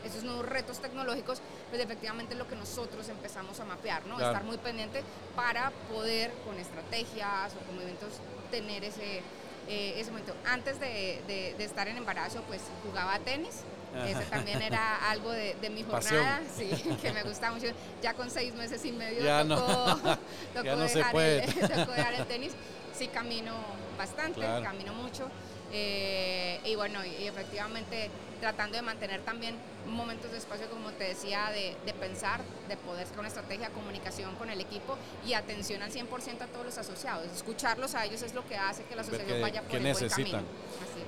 esos 0.07 0.23
nuevos 0.23 0.45
retos 0.47 0.79
tecnológicos, 0.79 1.41
pues 1.71 1.81
efectivamente 1.81 2.33
es 2.33 2.39
lo 2.39 2.47
que 2.47 2.55
nosotros 2.55 3.09
empezamos 3.09 3.59
a 3.59 3.65
mapear, 3.65 4.05
¿no? 4.05 4.17
Claro. 4.17 4.31
Estar 4.31 4.43
muy 4.45 4.57
pendiente 4.57 5.01
para 5.35 5.71
poder 5.91 6.31
con 6.45 6.57
estrategias 6.59 7.53
o 7.55 7.65
con 7.65 7.75
movimientos 7.75 8.09
tener 8.51 8.83
ese, 8.83 9.21
eh, 9.67 9.95
ese 9.97 10.11
momento. 10.11 10.35
Antes 10.45 10.79
de, 10.79 11.19
de- 11.27 11.55
de 11.57 11.63
estar 11.63 11.87
en 11.87 11.97
embarazo, 11.97 12.41
pues 12.47 12.61
jugaba 12.85 13.17
tenis. 13.19 13.61
Ese 14.07 14.25
también 14.25 14.61
era 14.61 15.09
algo 15.11 15.31
de, 15.31 15.55
de 15.61 15.69
mi 15.69 15.83
jornada, 15.83 16.41
sí, 16.57 16.69
que 17.01 17.11
me 17.11 17.23
gustaba 17.23 17.55
mucho. 17.55 17.67
Ya 18.01 18.13
con 18.13 18.29
seis 18.29 18.53
meses 18.55 18.83
y 18.85 18.91
medio 18.91 19.23
Ya 19.23 19.43
no. 19.43 19.55
tocó, 19.57 19.95
tocó 20.53 20.65
Ya 20.65 20.75
no 20.75 20.87
se 20.87 20.97
dejar 20.99 21.11
puede. 21.11 21.43
El, 21.43 21.53
tocó 21.85 21.91
dejar 21.93 22.13
el 22.15 22.25
tenis. 22.25 22.53
Sí 22.97 23.07
camino 23.07 23.53
bastante, 23.97 24.39
Claro. 24.39 24.63
camino 24.63 24.93
mucho. 24.93 25.27
eh, 25.71 26.59
y 26.65 26.75
bueno, 26.75 27.03
y, 27.05 27.27
efectivamente 27.27 28.09
tratando 28.39 28.75
de 28.75 28.81
mantener 28.81 29.21
también 29.21 29.55
momentos 29.87 30.29
de 30.31 30.37
espacio, 30.37 30.69
como 30.69 30.91
te 30.91 31.05
decía, 31.05 31.49
de, 31.51 31.75
de 31.85 31.93
pensar, 31.93 32.41
de 32.67 32.75
poder 32.75 33.07
con 33.15 33.25
estrategia, 33.25 33.69
comunicación 33.69 34.35
con 34.35 34.49
el 34.49 34.59
equipo 34.59 34.97
y 35.25 35.33
atención 35.33 35.81
al 35.81 35.91
100% 35.91 36.41
a 36.41 36.47
todos 36.47 36.65
los 36.65 36.77
asociados. 36.77 37.25
Escucharlos 37.33 37.95
a 37.95 38.03
ellos 38.05 38.21
es 38.21 38.33
lo 38.33 38.45
que 38.45 38.57
hace 38.57 38.83
que 38.83 38.95
la 38.97 39.01
asociación 39.03 39.35
qué- 39.37 39.41
vaya 39.41 39.61
por 39.61 39.71
qué 39.71 39.77
el 39.77 39.83
necesitan. 39.83 40.15
buen 40.15 40.31
camino. 40.43 40.47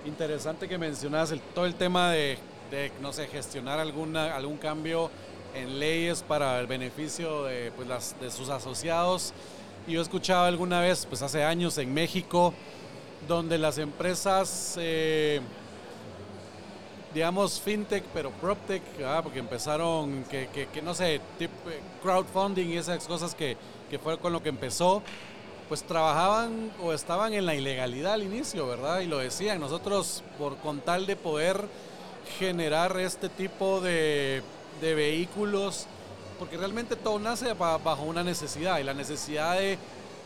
Así. 0.04 0.08
Interesante 0.10 0.68
que 0.70 0.78
mencionas 0.78 1.32
el, 1.32 1.42
todo 1.42 1.66
el 1.66 1.76
tema 1.76 2.12
de, 2.12 2.38
de, 2.72 2.92
no 3.02 3.14
sé, 3.14 3.28
gestionar 3.28 3.80
alguna, 3.80 4.36
algún 4.36 4.58
cambio 4.58 5.10
en 5.54 5.80
leyes 5.80 6.22
para 6.24 6.60
el 6.60 6.68
beneficio 6.68 7.44
de, 7.44 7.72
pues, 7.76 8.16
de 8.20 8.30
sus 8.32 8.50
asociados. 8.50 9.34
Y 9.88 9.94
yo 9.94 10.02
escuchaba 10.02 10.48
alguna 10.48 10.82
vez, 10.82 11.06
pues 11.06 11.22
hace 11.22 11.44
años 11.44 11.78
en 11.78 11.94
México, 11.94 12.54
donde 13.28 13.58
las 13.58 13.78
empresas, 13.78 14.76
eh, 14.80 15.40
digamos 17.14 17.62
fintech, 17.62 18.04
pero 18.14 18.30
proptech, 18.32 18.82
¿verdad? 18.98 19.24
porque 19.24 19.40
empezaron, 19.40 20.24
que- 20.26 20.50
que 20.72 20.82
no 20.82 20.94
sé, 20.94 21.22
tip- 21.40 21.50
eh, 21.70 21.80
crowdfunding 22.04 22.68
y 22.72 22.78
esas 22.78 23.06
cosas 23.08 23.34
que, 23.36 23.56
que 23.90 23.98
fue 24.00 24.18
con 24.20 24.34
lo 24.34 24.44
que 24.44 24.50
empezó, 24.50 25.02
pues 25.70 25.84
trabajaban 25.84 26.72
o 26.84 26.92
estaban 26.94 27.34
en 27.34 27.46
la 27.46 27.56
ilegalidad 27.56 28.14
al 28.14 28.24
inicio, 28.24 28.68
¿verdad? 28.68 29.00
Y 29.00 29.08
lo 29.08 29.18
decían, 29.20 29.60
nosotros 29.60 30.24
por 30.38 30.58
con 30.58 30.82
tal 30.82 31.06
de 31.08 31.16
poder 31.16 31.66
generar 32.40 32.98
este 33.00 33.30
tipo 33.30 33.82
de, 33.82 34.42
de 34.82 34.96
vehículos, 34.96 35.86
porque 36.40 36.58
realmente 36.58 36.96
todo 36.96 37.20
nace 37.20 37.54
ba- 37.54 37.78
bajo 37.78 38.04
una 38.04 38.24
necesidad 38.24 38.80
y 38.80 38.84
la 38.84 38.94
necesidad 38.94 39.58
de 39.58 39.78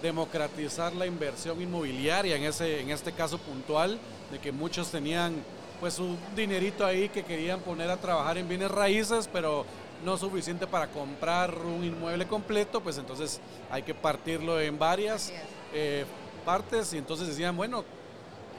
democratizar 0.01 0.93
la 0.93 1.05
inversión 1.05 1.61
inmobiliaria 1.61 2.35
en 2.37 2.43
ese 2.43 2.79
en 2.79 2.89
este 2.89 3.11
caso 3.11 3.37
puntual 3.37 3.99
de 4.31 4.39
que 4.39 4.51
muchos 4.53 4.89
tenían 4.89 5.35
pues 5.81 5.99
un 5.99 6.17
dinerito 6.35 6.85
ahí 6.85 7.09
que 7.09 7.23
querían 7.23 7.59
poner 7.59 7.89
a 7.91 7.97
trabajar 7.97 8.37
en 8.37 8.47
bienes 8.47 8.71
raíces 8.71 9.29
pero 9.31 9.65
no 10.05 10.17
suficiente 10.17 10.65
para 10.67 10.87
comprar 10.87 11.53
un 11.59 11.83
inmueble 11.83 12.25
completo 12.27 12.79
pues 12.81 12.97
entonces 12.97 13.41
hay 13.69 13.83
que 13.83 13.93
partirlo 13.93 14.59
en 14.61 14.79
varias 14.79 15.33
eh, 15.73 16.05
partes 16.45 16.93
y 16.93 16.97
entonces 16.97 17.27
decían 17.27 17.57
bueno 17.57 17.83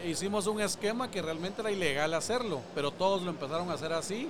hicimos 0.07 0.47
un 0.47 0.61
esquema 0.61 1.11
que 1.11 1.23
realmente 1.23 1.61
era 1.61 1.71
ilegal 1.71 2.15
hacerlo 2.15 2.61
pero 2.75 2.91
todos 2.91 3.23
lo 3.23 3.31
empezaron 3.31 3.71
a 3.71 3.75
hacer 3.75 3.93
así 3.93 4.29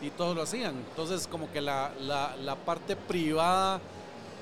y 0.00 0.10
todos 0.10 0.34
lo 0.34 0.42
hacían 0.42 0.74
entonces 0.90 1.26
como 1.26 1.50
que 1.52 1.60
la, 1.60 1.92
la, 2.00 2.56
parte 2.56 2.96
privada 2.96 3.80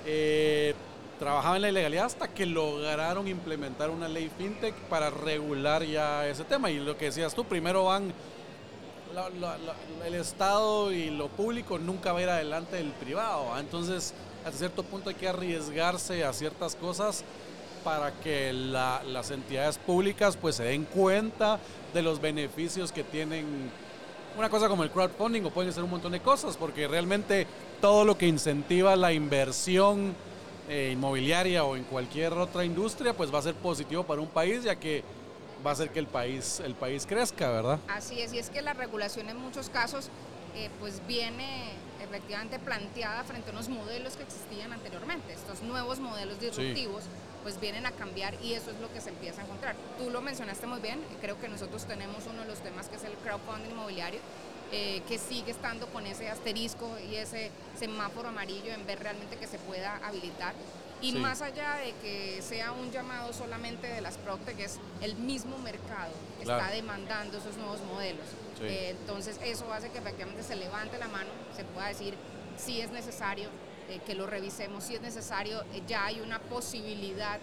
eh, 0.06 0.74
trabajaba 1.20 1.56
en 1.56 1.62
la 1.62 1.68
ilegalidad 1.68 2.06
hasta 2.06 2.28
que 2.28 2.46
lograron 2.46 3.28
implementar 3.28 3.90
una 3.90 4.08
ley 4.08 4.30
fintech 4.38 4.74
para 4.88 5.10
regular 5.10 5.84
ya 5.84 6.26
ese 6.26 6.44
tema. 6.44 6.70
Y 6.70 6.80
lo 6.80 6.96
que 6.96 7.04
decías 7.04 7.34
tú, 7.34 7.44
primero 7.44 7.84
van 7.84 8.10
el 10.06 10.14
Estado 10.14 10.90
y 10.92 11.10
lo 11.10 11.28
público 11.28 11.78
nunca 11.78 12.14
va 12.14 12.20
a 12.20 12.22
ir 12.22 12.30
adelante 12.30 12.76
del 12.76 12.92
privado. 12.92 13.48
¿va? 13.48 13.60
Entonces, 13.60 14.14
hasta 14.46 14.58
cierto 14.58 14.82
punto 14.82 15.10
hay 15.10 15.14
que 15.14 15.28
arriesgarse 15.28 16.24
a 16.24 16.32
ciertas 16.32 16.74
cosas 16.74 17.22
para 17.84 18.12
que 18.20 18.52
la- 18.52 19.02
las 19.04 19.30
entidades 19.30 19.78
públicas 19.78 20.36
pues 20.36 20.56
se 20.56 20.64
den 20.64 20.84
cuenta 20.84 21.58
de 21.94 22.02
los 22.02 22.20
beneficios 22.20 22.92
que 22.92 23.04
tienen 23.04 23.70
una 24.36 24.48
cosa 24.48 24.68
como 24.68 24.84
el 24.84 24.90
crowdfunding 24.90 25.44
o 25.44 25.50
pueden 25.50 25.72
ser 25.72 25.82
un 25.82 25.90
montón 25.90 26.12
de 26.12 26.20
cosas, 26.20 26.56
porque 26.56 26.86
realmente 26.86 27.46
todo 27.80 28.04
lo 28.04 28.16
que 28.16 28.26
incentiva 28.26 28.94
la 28.96 29.12
inversión 29.12 30.14
eh, 30.68 30.90
inmobiliaria 30.92 31.64
o 31.64 31.74
en 31.74 31.82
cualquier 31.84 32.32
otra 32.34 32.64
industria, 32.64 33.12
pues 33.12 33.34
va 33.34 33.40
a 33.40 33.42
ser 33.42 33.54
positivo 33.56 34.04
para 34.04 34.20
un 34.20 34.28
país, 34.28 34.62
ya 34.62 34.76
que 34.76 35.02
va 35.66 35.70
a 35.70 35.72
hacer 35.72 35.90
que 35.90 35.98
el 35.98 36.06
país, 36.06 36.60
el 36.64 36.74
país 36.74 37.06
crezca, 37.06 37.50
¿verdad? 37.50 37.80
Así 37.88 38.20
es, 38.20 38.32
y 38.32 38.38
es 38.38 38.50
que 38.50 38.62
la 38.62 38.72
regulación 38.72 39.28
en 39.28 39.36
muchos 39.36 39.68
casos 39.68 40.08
eh, 40.54 40.70
pues 40.78 41.02
viene 41.08 41.72
efectivamente 42.02 42.58
planteada 42.60 43.24
frente 43.24 43.50
a 43.50 43.52
unos 43.52 43.68
modelos 43.68 44.14
que 44.16 44.22
existían 44.22 44.72
anteriormente. 44.72 45.32
Estos 45.32 45.60
nuevos 45.62 45.98
modelos 45.98 46.38
disruptivos 46.40 47.02
pues 47.42 47.60
vienen 47.60 47.86
a 47.86 47.92
cambiar 47.92 48.34
y 48.42 48.54
eso 48.54 48.70
es 48.70 48.78
lo 48.80 48.92
que 48.92 49.00
se 49.00 49.10
empieza 49.10 49.42
a 49.42 49.44
encontrar. 49.44 49.74
Tú 49.98 50.10
lo 50.10 50.20
mencionaste 50.20 50.66
muy 50.66 50.80
bien, 50.80 51.00
creo 51.20 51.40
que 51.40 51.48
nosotros 51.48 51.84
tenemos 51.86 52.26
uno 52.26 52.42
de 52.42 52.48
los 52.48 52.58
temas 52.60 52.88
que 52.88 52.96
es 52.96 53.04
el 53.04 53.14
crowdfunding 53.14 53.70
inmobiliario, 53.70 54.20
eh, 54.72 55.02
que 55.08 55.18
sigue 55.18 55.50
estando 55.50 55.86
con 55.88 56.06
ese 56.06 56.28
asterisco 56.28 56.96
y 57.10 57.16
ese 57.16 57.50
semáforo 57.78 58.28
amarillo 58.28 58.72
en 58.72 58.86
ver 58.86 59.00
realmente 59.00 59.36
que 59.36 59.46
se 59.46 59.58
pueda 59.58 59.96
habilitar. 60.06 60.54
Y 61.02 61.12
Sí. 61.12 61.18
más 61.18 61.40
allá 61.40 61.76
de 61.76 61.92
que 62.02 62.42
sea 62.42 62.72
un 62.72 62.90
llamado 62.92 63.32
solamente 63.32 63.86
de 63.88 64.02
las 64.02 64.18
Proctec, 64.18 64.58
es 64.60 64.78
el 65.00 65.16
mismo 65.16 65.56
mercado 65.58 66.12
que 66.38 66.44
Claro. 66.44 66.60
está 66.62 66.74
demandando 66.74 67.38
esos 67.38 67.56
nuevos 67.56 67.80
modelos. 67.82 68.26
Sí. 68.58 68.64
Eh, 68.64 68.90
entonces 68.90 69.40
eso 69.42 69.72
hace 69.72 69.88
que 69.90 69.98
efectivamente 69.98 70.42
se 70.42 70.56
levante 70.56 70.98
la 70.98 71.08
mano, 71.08 71.30
se 71.56 71.64
pueda 71.64 71.88
decir 71.88 72.14
si 72.58 72.82
es 72.82 72.90
necesario 72.90 73.48
eh, 73.90 74.00
que 74.06 74.14
lo 74.14 74.26
revisemos, 74.26 74.84
si 74.84 74.94
es 74.94 75.00
necesario, 75.00 75.62
eh, 75.74 75.82
ya 75.86 76.06
hay 76.06 76.20
una 76.20 76.38
posibilidad 76.38 77.38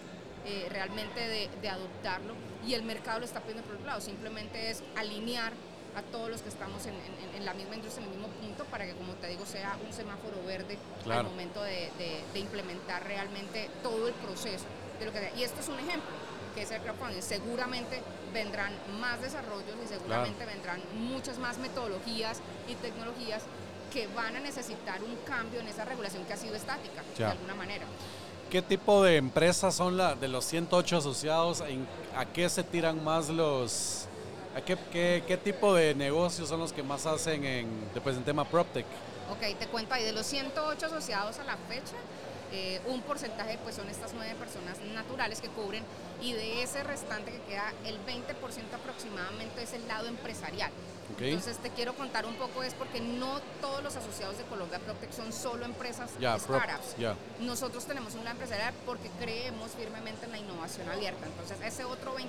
eh, 0.46 0.66
realmente 0.70 1.20
de, 1.20 1.48
de 1.60 1.68
adoptarlo 1.68 2.34
y 2.66 2.74
el 2.74 2.82
mercado 2.82 3.18
lo 3.20 3.24
está 3.24 3.40
pidiendo 3.40 3.62
por 3.64 3.74
otro 3.74 3.86
lado, 3.86 4.00
simplemente 4.00 4.70
es 4.70 4.82
alinear 4.96 5.52
a 5.94 6.02
todos 6.02 6.30
los 6.30 6.42
que 6.42 6.48
estamos 6.48 6.86
en, 6.86 6.94
en- 6.94 7.34
en 7.36 7.44
la 7.44 7.54
misma 7.54 7.74
industria, 7.76 8.06
en 8.06 8.12
el 8.12 8.18
mismo 8.18 8.32
punto, 8.34 8.64
para 8.66 8.86
que, 8.86 8.92
como 8.92 9.12
te 9.14 9.26
digo, 9.28 9.44
sea 9.46 9.76
un 9.86 9.92
semáforo 9.92 10.36
verde 10.46 10.78
Claro. 11.04 11.20
al 11.20 11.26
momento 11.26 11.62
de, 11.62 11.90
de- 11.98 12.22
de 12.32 12.38
implementar 12.38 13.04
realmente 13.04 13.68
todo 13.82 14.08
el 14.08 14.14
proceso 14.14 14.64
de 14.98 15.06
lo 15.06 15.12
que 15.12 15.18
sea. 15.20 15.32
Y 15.36 15.42
esto 15.42 15.60
es 15.60 15.68
un 15.68 15.78
ejemplo, 15.78 16.10
que 16.54 16.62
es 16.62 16.70
el 16.70 16.80
crowdfunding. 16.82 17.22
Seguramente 17.22 18.00
vendrán 18.32 18.72
más 19.00 19.20
desarrollos 19.22 19.74
y 19.84 19.88
seguramente 19.88 20.44
vendrán 20.46 20.80
muchas 20.94 21.38
más 21.38 21.58
metodologías 21.58 22.40
y 22.68 22.74
tecnologías 22.76 23.42
que 23.92 24.06
van 24.08 24.36
a 24.36 24.40
necesitar 24.40 25.02
un 25.02 25.16
cambio 25.26 25.60
en 25.60 25.68
esa 25.68 25.84
regulación 25.84 26.24
que 26.24 26.32
ha 26.32 26.36
sido 26.36 26.54
estática, 26.54 27.02
Ya. 27.16 27.26
de 27.26 27.32
alguna 27.32 27.54
manera. 27.54 27.84
¿Qué 28.50 28.62
tipo 28.62 29.02
de 29.02 29.16
empresas 29.16 29.74
son 29.74 29.96
la, 29.96 30.14
de 30.14 30.28
los 30.28 30.44
108 30.44 30.96
asociados? 30.98 31.60
¿En- 31.60 31.86
¿A 32.16 32.24
qué 32.24 32.48
se 32.48 32.62
tiran 32.62 33.02
más 33.04 33.28
los... 33.28 34.06
A 34.56 34.60
qué, 34.62 34.76
qué- 34.90 35.22
qué 35.26 35.36
tipo 35.36 35.74
de 35.74 35.94
negocios 35.94 36.48
son 36.48 36.60
los 36.60 36.72
que 36.72 36.82
más 36.82 37.04
hacen 37.06 37.44
en, 37.44 37.68
después 37.92 38.16
en 38.16 38.24
tema 38.24 38.44
PropTech? 38.46 38.86
Ok, 39.30 39.58
te 39.58 39.66
cuento 39.66 39.92
ahí, 39.94 40.04
de 40.04 40.12
los 40.12 40.24
108 40.26 40.86
asociados 40.86 41.38
a 41.38 41.44
la 41.44 41.56
fecha, 41.68 41.92
eh, 42.52 42.80
un 42.86 43.02
porcentaje 43.02 43.58
pues 43.62 43.76
son 43.76 43.88
estas 43.88 44.14
nueve 44.14 44.34
personas 44.38 44.78
naturales 44.94 45.40
que 45.40 45.48
cubren 45.48 45.84
y 46.22 46.32
de 46.32 46.62
ese 46.62 46.82
restante 46.82 47.30
que 47.30 47.40
queda 47.42 47.72
el 47.84 47.96
20% 48.06 48.74
aproximadamente 48.74 49.62
es 49.62 49.72
el 49.72 49.86
lado 49.86 50.08
empresarial. 50.08 50.70
Entonces 51.18 51.58
te 51.58 51.70
quiero 51.70 51.94
contar 51.94 52.26
un 52.26 52.34
poco 52.34 52.62
es 52.62 52.74
porque 52.74 53.00
no 53.00 53.40
todos 53.60 53.82
los 53.82 53.96
asociados 53.96 54.38
de 54.38 54.44
Colombia 54.44 54.78
Protect 54.78 55.12
son 55.12 55.32
solo 55.32 55.64
empresas 55.64 56.10
startups. 56.12 56.96
Nosotros 57.40 57.84
tenemos 57.86 58.14
una 58.14 58.32
empresarial 58.32 58.74
porque 58.84 59.08
creemos 59.20 59.70
firmemente 59.72 60.26
en 60.26 60.32
la 60.32 60.38
innovación 60.38 60.88
abierta. 60.88 61.26
Entonces 61.26 61.58
ese 61.64 61.84
otro 61.84 62.16
20% 62.16 62.28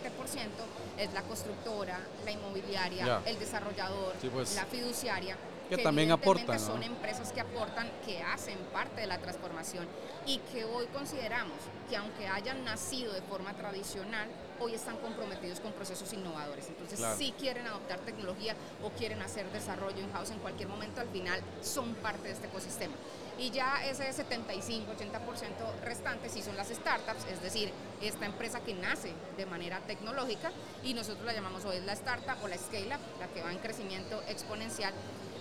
es 0.97 1.13
la 1.13 1.21
constructora, 1.23 1.99
la 2.25 2.31
inmobiliaria, 2.31 3.21
el 3.25 3.37
desarrollador, 3.37 4.13
pues. 4.31 4.55
la 4.55 4.65
fiduciaria 4.65 5.37
que, 5.69 5.83
también 5.83 6.11
aportan. 6.11 6.59
Son 6.59 6.81
empresas 6.83 7.31
que 7.31 7.41
aportan, 7.41 7.89
que 8.05 8.21
hacen 8.21 8.57
parte 8.73 9.01
de 9.01 9.07
la 9.07 9.19
transformación 9.19 9.87
y 10.25 10.39
que 10.51 10.65
hoy 10.65 10.87
consideramos 10.87 11.57
que 11.89 11.95
aunque 11.95 12.27
hayan 12.27 12.63
nacido 12.63 13.13
de 13.13 13.21
forma 13.21 13.53
tradicional, 13.53 14.27
hoy 14.59 14.73
están 14.73 14.97
comprometidos 14.97 15.59
con 15.59 15.71
procesos 15.71 16.11
innovadores. 16.13 16.67
Entonces, 16.67 16.99
si 17.17 17.31
quieren 17.31 17.65
adoptar 17.67 17.99
tecnología 17.99 18.55
o 18.83 18.89
quieren 18.89 19.21
hacer 19.21 19.49
desarrollo 19.51 19.99
in-house 19.99 20.31
en 20.31 20.39
cualquier 20.39 20.69
momento, 20.69 21.01
al 21.01 21.07
final 21.09 21.41
son 21.61 21.95
parte 21.95 22.27
de 22.27 22.33
este 22.33 22.47
ecosistema. 22.47 22.93
Y 23.39 23.51
ya 23.51 23.85
ese 23.85 24.03
75-80% 24.11 25.79
restante 25.83 26.27
sí 26.27 26.41
son 26.41 26.57
las 26.57 26.67
startups, 26.67 27.25
es 27.31 27.41
decir, 27.41 27.71
esta 28.01 28.25
empresa 28.25 28.59
que 28.59 28.73
nace 28.73 29.13
de 29.37 29.45
manera 29.45 29.79
tecnológica 29.87 30.51
y 30.83 30.93
nosotros 30.93 31.25
la 31.25 31.33
llamamos 31.33 31.63
hoy 31.63 31.79
la 31.85 31.93
startup 31.93 32.35
o 32.43 32.47
la 32.49 32.57
scale-up, 32.57 32.99
la 33.17 33.27
que 33.27 33.41
va 33.41 33.51
en 33.51 33.59
crecimiento 33.59 34.21
exponencial 34.27 34.93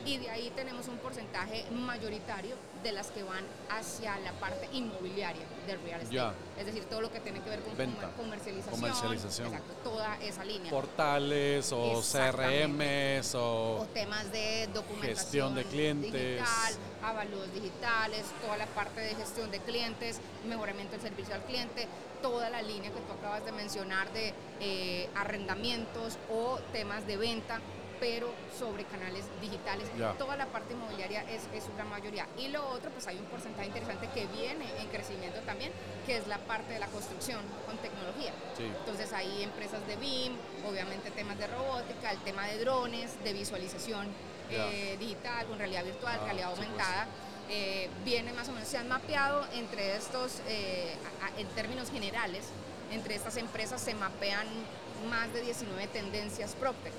y 0.05 0.19
de 0.19 0.31
ahí 0.31 0.53
tenemos 0.55 0.89
un 0.89 0.99
porcentaje 0.99 1.65
mayoritario 1.71 2.57
de 2.83 2.93
las 2.93 3.09
que 3.09 3.23
van 3.23 3.45
hacia 3.69 4.19
la 4.21 4.33
parte 4.33 4.69
inmobiliaria 4.73 5.43
del 5.67 5.81
real 5.83 6.01
estate. 6.01 6.35
Es 6.59 6.67
decir, 6.67 6.85
todo 6.85 7.01
lo 7.01 7.11
que 7.11 7.21
tiene 7.21 7.41
que 7.41 7.51
ver 7.51 7.61
con 7.61 7.75
comercialización. 8.17 8.75
Comercialización. 8.75 9.49
Exacto, 9.49 9.75
toda 9.83 10.17
esa 10.21 10.45
línea. 10.45 10.71
Portales 10.71 11.73
o 11.73 12.01
CRMs 12.01 13.35
o, 13.35 13.81
o, 13.81 13.87
temas 13.87 14.31
de 14.33 14.69
documentación 14.73 15.17
gestión 15.17 15.55
de 15.55 15.65
clientes. 15.65 16.13
Digital, 16.13 16.75
avalos 17.03 17.53
digitales, 17.53 18.25
toda 18.43 18.57
la 18.57 18.67
parte 18.67 19.01
de 19.01 19.15
gestión 19.15 19.51
de 19.51 19.59
clientes, 19.61 20.21
mejoramiento 20.47 20.93
del 20.93 21.03
servicio 21.03 21.35
al 21.35 21.43
cliente, 21.43 21.89
toda 22.23 22.51
la 22.51 22.63
línea 22.63 22.91
que 22.91 23.01
tú 23.01 23.13
acabas 23.13 23.45
de 23.45 23.53
mencionar 23.53 24.13
de 24.13 24.35
eh, 24.61 25.09
arrendamientos 25.15 26.19
o 26.31 26.59
temas 26.73 27.07
de 27.07 27.17
venta 27.17 27.61
pero 28.01 28.31
sobre 28.57 28.85
canales 28.85 29.25
digitales. 29.41 29.89
Toda 30.19 30.37
la 30.37 30.47
parte 30.47 30.75
inmobiliaria 30.75 31.23
es, 31.31 31.43
es, 31.55 31.65
su 31.65 31.73
gran 31.75 31.89
mayoría. 31.89 32.27
Y 32.39 32.49
lo 32.49 32.67
otro, 32.69 32.91
pues 32.91 33.07
hay 33.07 33.17
un 33.19 33.25
porcentaje 33.27 33.67
interesante 33.67 34.09
que 34.15 34.27
viene 34.27 34.65
en 34.81 34.89
crecimiento 34.89 35.41
también, 35.41 35.73
que 36.07 36.17
es 36.17 36.27
la 36.27 36.39
parte 36.39 36.73
de 36.73 36.79
la 36.79 36.87
construcción 36.87 37.41
con 37.67 37.77
tecnología. 37.79 38.33
Entonces 38.59 39.13
hay 39.13 39.43
empresas 39.43 39.87
de 39.87 39.97
BIM, 39.97 40.33
obviamente 40.69 41.11
temas 41.11 41.39
de 41.39 41.47
robótica, 41.47 42.11
el 42.11 42.19
tema 42.19 42.47
de 42.47 42.59
drones, 42.59 43.23
de 43.25 43.33
visualización 43.33 44.07
eh, 44.51 44.97
digital, 44.99 45.47
con 45.47 45.59
realidad 45.59 45.85
virtual, 45.85 46.19
ah, 46.21 46.25
realidad 46.25 46.51
pues. 46.55 46.61
aumentada. 46.61 47.07
Eh, 47.51 47.89
viene 48.05 48.33
más 48.35 48.49
o 48.49 48.53
menos, 48.53 48.69
se 48.69 48.77
han 48.77 48.89
mapeado 48.89 49.47
entre 49.55 49.97
estos, 49.97 50.41
eh, 50.49 50.95
en 51.39 51.47
términos 51.49 51.91
generales, 51.91 52.45
entre 52.93 53.15
estas 53.15 53.37
empresas 53.39 53.81
se 53.81 53.95
mapean 53.95 54.47
más 55.09 55.33
de 55.33 55.43
19 55.43 55.87
tendencias 55.89 56.55
PropTech. 56.55 56.93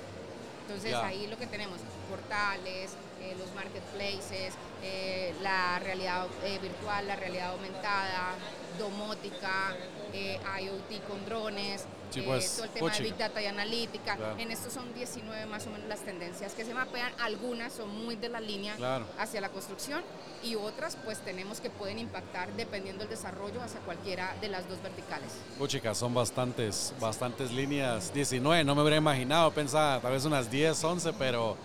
Entonces 0.70 0.94
ahí 0.94 1.26
lo 1.26 1.36
que 1.36 1.48
tenemos, 1.48 1.80
portales, 2.08 2.92
eh, 3.20 3.34
los 3.36 3.52
marketplaces, 3.56 4.54
eh, 4.84 5.34
la 5.42 5.80
realidad 5.80 6.28
eh, 6.44 6.60
virtual, 6.62 7.08
la 7.08 7.16
realidad 7.16 7.50
aumentada, 7.50 8.34
domótica, 8.78 9.74
IoT 10.14 11.04
con 11.08 11.24
drones, 11.26 11.86
pues, 12.18 12.56
todo 12.56 12.64
el 12.64 12.70
tema 12.70 12.92
de 12.92 13.02
Big 13.02 13.16
Data 13.16 13.42
y 13.42 13.46
analítica. 13.46 14.18
En 14.38 14.50
estos 14.50 14.72
son 14.72 14.92
19 14.94 15.46
más 15.46 15.66
o 15.66 15.70
menos 15.70 15.88
las 15.88 16.00
tendencias 16.00 16.52
que 16.54 16.64
se 16.64 16.74
mapean. 16.74 17.12
Algunas 17.20 17.72
son 17.72 17.88
muy 18.04 18.16
de 18.16 18.28
la 18.28 18.40
línea 18.40 18.76
hacia 19.18 19.40
la 19.40 19.48
construcción 19.50 20.02
y 20.42 20.54
otras 20.54 20.96
pues 21.04 21.18
tenemos 21.18 21.60
que 21.60 21.70
pueden 21.70 21.98
impactar 21.98 22.52
dependiendo 22.54 23.00
del 23.00 23.10
desarrollo 23.10 23.62
hacia 23.62 23.80
cualquiera 23.80 24.34
de 24.40 24.48
las 24.48 24.68
dos 24.68 24.82
verticales. 24.82 25.32
chicas, 25.66 25.98
son 25.98 26.14
bastantes, 26.14 26.92
bastantes 27.00 27.52
líneas. 27.52 28.12
19, 28.12 28.64
no 28.64 28.74
me 28.74 28.82
hubiera 28.82 28.96
imaginado, 28.96 29.50
pensaba 29.52 30.00
tal 30.00 30.12
vez 30.12 30.24
unas 30.24 30.50
10, 30.50 30.82
11, 30.82 31.12
pero, 31.14 31.56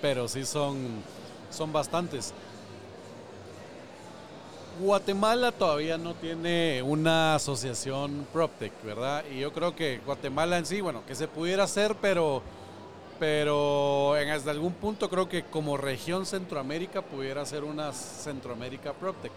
pero 0.00 0.28
sí 0.28 0.44
son, 0.44 1.02
son 1.50 1.72
bastantes. 1.72 2.34
Guatemala 4.80 5.52
todavía 5.52 5.98
no 5.98 6.14
tiene 6.14 6.82
una 6.82 7.34
asociación 7.34 8.26
PropTech, 8.32 8.72
¿verdad? 8.82 9.24
Y 9.30 9.40
yo 9.40 9.52
creo 9.52 9.76
que 9.76 10.00
Guatemala 10.06 10.56
en 10.56 10.64
sí, 10.64 10.80
bueno, 10.80 11.04
que 11.06 11.14
se 11.14 11.28
pudiera 11.28 11.64
hacer, 11.64 11.96
pero 12.00 12.42
pero 13.18 14.16
en 14.16 14.30
hasta 14.30 14.50
algún 14.50 14.72
punto 14.72 15.10
creo 15.10 15.28
que 15.28 15.44
como 15.44 15.76
región 15.76 16.24
Centroamérica 16.24 17.02
pudiera 17.02 17.44
ser 17.44 17.64
una 17.64 17.92
Centroamérica 17.92 18.94
PropTech. 18.94 19.32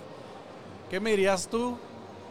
¿Qué 0.89 1.01
me 1.01 1.09
dirías 1.09 1.49
tú 1.49 1.77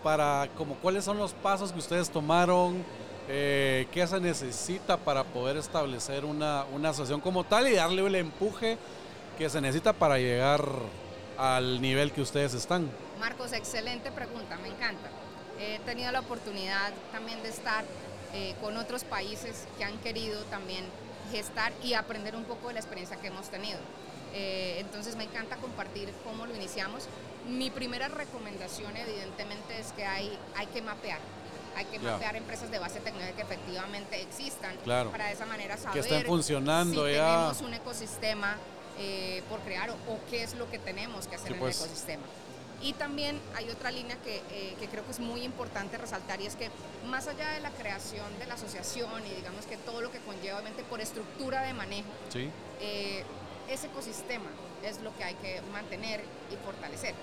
para 0.03 0.49
como 0.57 0.77
cuáles 0.77 1.05
son 1.05 1.19
los 1.19 1.35
pasos 1.35 1.71
que 1.71 1.79
ustedes 1.79 2.09
tomaron? 2.09 2.83
Eh, 3.29 3.87
¿Qué 3.93 4.07
se 4.07 4.19
necesita 4.19 4.97
para 4.97 5.25
poder 5.25 5.59
establecer 5.59 6.25
una, 6.25 6.65
una 6.75 6.89
asociación 6.89 7.21
como 7.21 7.45
tal 7.45 7.69
y 7.69 7.75
darle 7.75 8.07
el 8.07 8.15
empuje 8.15 8.79
que 9.37 9.51
se 9.51 9.61
necesita 9.61 9.93
para 9.93 10.17
llegar 10.17 10.65
al 11.37 11.83
nivel 11.83 12.13
que 12.13 12.23
ustedes 12.23 12.55
están? 12.55 12.91
Marcos, 13.23 13.53
excelente 13.53 14.11
pregunta, 14.11 14.59
me 14.59 14.67
encanta. 14.67 15.09
He 15.61 15.79
tenido 15.87 16.11
la 16.11 16.19
oportunidad 16.19 16.93
también 17.13 17.41
de 17.45 17.51
estar 17.51 17.85
eh, 18.35 18.57
con 18.61 18.77
otros 18.77 19.05
países 19.05 19.69
que 19.79 19.85
han 19.85 19.97
querido 19.99 20.43
también 20.47 20.85
gestar 21.31 21.73
y 21.85 21.95
aprender 21.95 22.35
un 22.35 22.43
poco 22.43 22.67
de 22.67 22.75
la 22.75 22.81
experiencia 22.81 23.17
que 23.19 23.29
hemos 23.29 23.49
tenido. 23.49 23.79
Eh, 24.35 24.79
entonces 24.81 25.15
me 25.15 25.23
encanta 25.23 25.55
compartir 25.59 26.13
cómo 26.25 26.47
lo 26.47 26.57
iniciamos. 26.57 27.05
Mi 27.49 27.71
primera 27.71 28.09
recomendación 28.09 28.97
evidentemente 28.97 29.79
es 29.79 29.93
que 29.93 30.05
hay, 30.05 30.37
hay 30.57 30.67
que 30.67 30.83
mapear. 30.83 31.21
Hay 31.77 31.85
que 31.85 32.01
mapear 32.01 32.35
empresas 32.35 32.73
de 32.73 32.81
base 32.81 32.99
tecnológica 32.99 33.37
que 33.37 33.43
efectivamente 33.43 34.21
existan 34.21 34.75
para 35.13 35.27
de 35.27 35.33
esa 35.33 35.47
manera 35.47 35.77
saber 35.77 35.93
que 35.93 36.01
estén 36.01 36.27
funcionando 36.27 37.07
si 37.07 37.13
tenemos 37.13 37.61
un 37.61 37.75
ecosistema 37.75 38.57
eh, 38.99 39.45
por 39.49 39.61
crear 39.61 39.91
o, 39.91 40.19
qué 40.29 40.43
es 40.43 40.57
lo 40.57 40.69
que 40.69 40.81
tenemos 40.81 41.29
que 41.29 41.37
hacer 41.37 41.53
en 41.53 41.55
el 41.55 41.61
pues. 41.61 41.81
ecosistema. 41.81 42.25
Y 42.83 42.95
también 42.95 43.39
hay 43.55 43.71
otra 43.71 43.93
línea 43.93 44.17
que, 44.17 44.43
eh, 44.51 44.75
que, 44.79 44.89
creo 44.89 45.05
que 45.05 45.13
es 45.13 45.21
muy 45.21 45.43
importante 45.43 45.97
resaltar 45.99 46.41
y 46.41 46.47
es 46.47 46.57
que 46.57 46.69
más 47.07 47.29
allá 47.29 47.51
de 47.51 47.61
la 47.61 47.71
creación 47.71 48.27
de 48.41 48.47
la 48.47 48.55
asociación 48.55 49.25
y 49.25 49.37
digamos 49.37 49.67
que 49.67 49.77
todo 49.77 50.01
lo 50.01 50.11
que 50.11 50.19
conlleva 50.19 50.59
obviamente 50.59 50.83
por 50.83 51.01
estructura 51.01 51.63
de 51.63 51.75
manejo, 51.75 52.09
eh, 52.81 53.23
ese 53.69 53.87
ecosistema 53.87 54.51
es 54.83 55.01
lo 55.01 55.17
que 55.17 55.23
hay 55.23 55.35
que 55.37 55.63
mantener 55.73 56.23
y 56.51 56.57
fortalecer. 56.65 57.15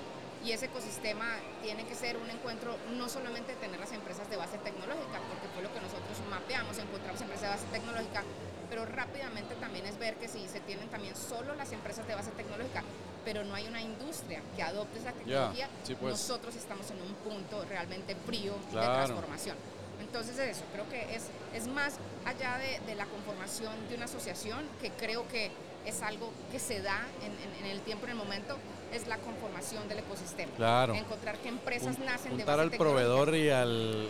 Y 0.46 0.54
ese 0.54 0.68
ecosistema 0.68 1.26
tiene 1.62 1.86
que 1.86 1.96
ser 1.96 2.16
un 2.16 2.30
encuentro 2.30 2.78
no 2.96 3.10
solamente 3.10 3.54
de 3.54 3.58
tener 3.60 3.78
las 3.78 3.92
empresas 3.92 4.30
de 4.30 4.38
base 4.38 4.58
tecnológica, 4.60 5.20
porque 5.28 5.50
fue 5.54 5.62
lo 5.62 5.74
que 5.74 5.82
nosotros 5.82 6.18
mapeamos, 6.30 6.78
encontramos 6.78 7.20
empresas 7.20 7.42
de 7.44 7.50
base 7.50 7.66
tecnológica, 7.74 8.24
pero 8.70 8.86
rápidamente 8.86 9.56
también 9.56 9.86
es 9.86 10.00
ver 10.00 10.16
que 10.16 10.30
si 10.30 10.48
se 10.48 10.62
tienen 10.62 10.88
también 10.88 11.18
solo 11.18 11.56
las 11.56 11.74
empresas 11.74 12.08
de 12.08 12.16
base 12.16 12.32
tecnológica, 12.32 12.84
pero 13.32 13.46
no 13.46 13.54
hay 13.54 13.68
una 13.68 13.80
industria 13.80 14.42
que 14.56 14.64
adopte 14.64 14.98
esa 14.98 15.12
tecnología, 15.12 15.70
pues. 15.86 16.02
nosotros 16.02 16.56
estamos 16.56 16.90
en 16.90 17.00
un 17.00 17.14
punto 17.14 17.64
realmente 17.70 18.16
frío 18.26 18.56
de 18.72 18.80
transformación. 18.80 19.56
Entonces 20.02 20.40
eso, 20.40 20.64
creo 20.74 20.90
que 20.90 21.16
es, 21.16 21.28
es 21.54 21.68
más 21.68 21.98
allá 22.26 22.58
de, 22.58 22.80
de, 22.88 22.96
la 22.96 23.06
conformación 23.06 23.72
de 23.88 23.98
una 23.98 24.06
asociación, 24.06 24.66
que 24.82 24.90
creo 24.90 25.28
que 25.28 25.52
es 25.86 26.02
algo 26.02 26.32
que 26.52 26.58
se 26.58 26.82
da 26.82 27.06
en, 27.22 27.64
en, 27.64 27.70
el 27.70 27.82
tiempo, 27.82 28.06
en 28.06 28.14
el 28.14 28.18
momento, 28.18 28.58
es 28.94 29.08
la 29.08 29.18
conformación 29.18 29.88
del 29.88 30.00
ecosistema. 30.00 30.52
Claro. 30.56 30.94
Encontrar 30.96 31.38
qué 31.38 31.50
empresas 31.50 32.00
nacen 32.00 32.38
de 32.38 32.44
base 32.44 32.62
al 32.62 32.72
proveedor 32.72 33.36
y 33.36 33.50
al, 33.50 34.10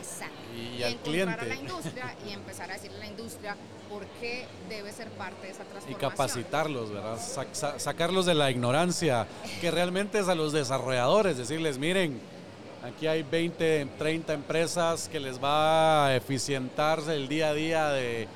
y, 0.55 0.83
al 0.83 0.95
cliente. 0.97 1.41
a 1.41 1.45
la 1.45 1.55
industria 1.55 2.15
y 2.27 2.33
empezar 2.33 2.69
a 2.69 2.73
decirle 2.73 2.97
a 2.97 2.99
la 2.99 3.07
industria 3.07 3.55
por 3.89 4.05
qué 4.21 4.45
debe 4.69 4.91
ser 4.91 5.09
parte 5.09 5.47
de 5.47 5.51
esa 5.51 5.63
transformación. 5.63 5.91
Y 5.91 5.95
capacitarlos, 5.95 6.91
¿verdad? 6.91 7.17
sacarlos 7.77 8.25
de 8.25 8.35
la 8.35 8.51
ignorancia, 8.51 9.27
que 9.61 9.71
realmente 9.71 10.19
es 10.19 10.27
a 10.27 10.35
los 10.35 10.53
desarrolladores, 10.53 11.37
decirles, 11.37 11.77
miren, 11.77 12.19
aquí 12.83 13.07
hay 13.07 13.23
20, 13.23 13.87
30 13.97 14.33
empresas 14.33 15.09
que 15.09 15.19
les 15.19 15.43
va 15.43 16.07
a 16.07 16.15
eficientarse 16.15 17.15
el 17.15 17.27
día 17.27 17.49
a 17.49 17.53
día 17.53 17.89
de, 17.89 18.27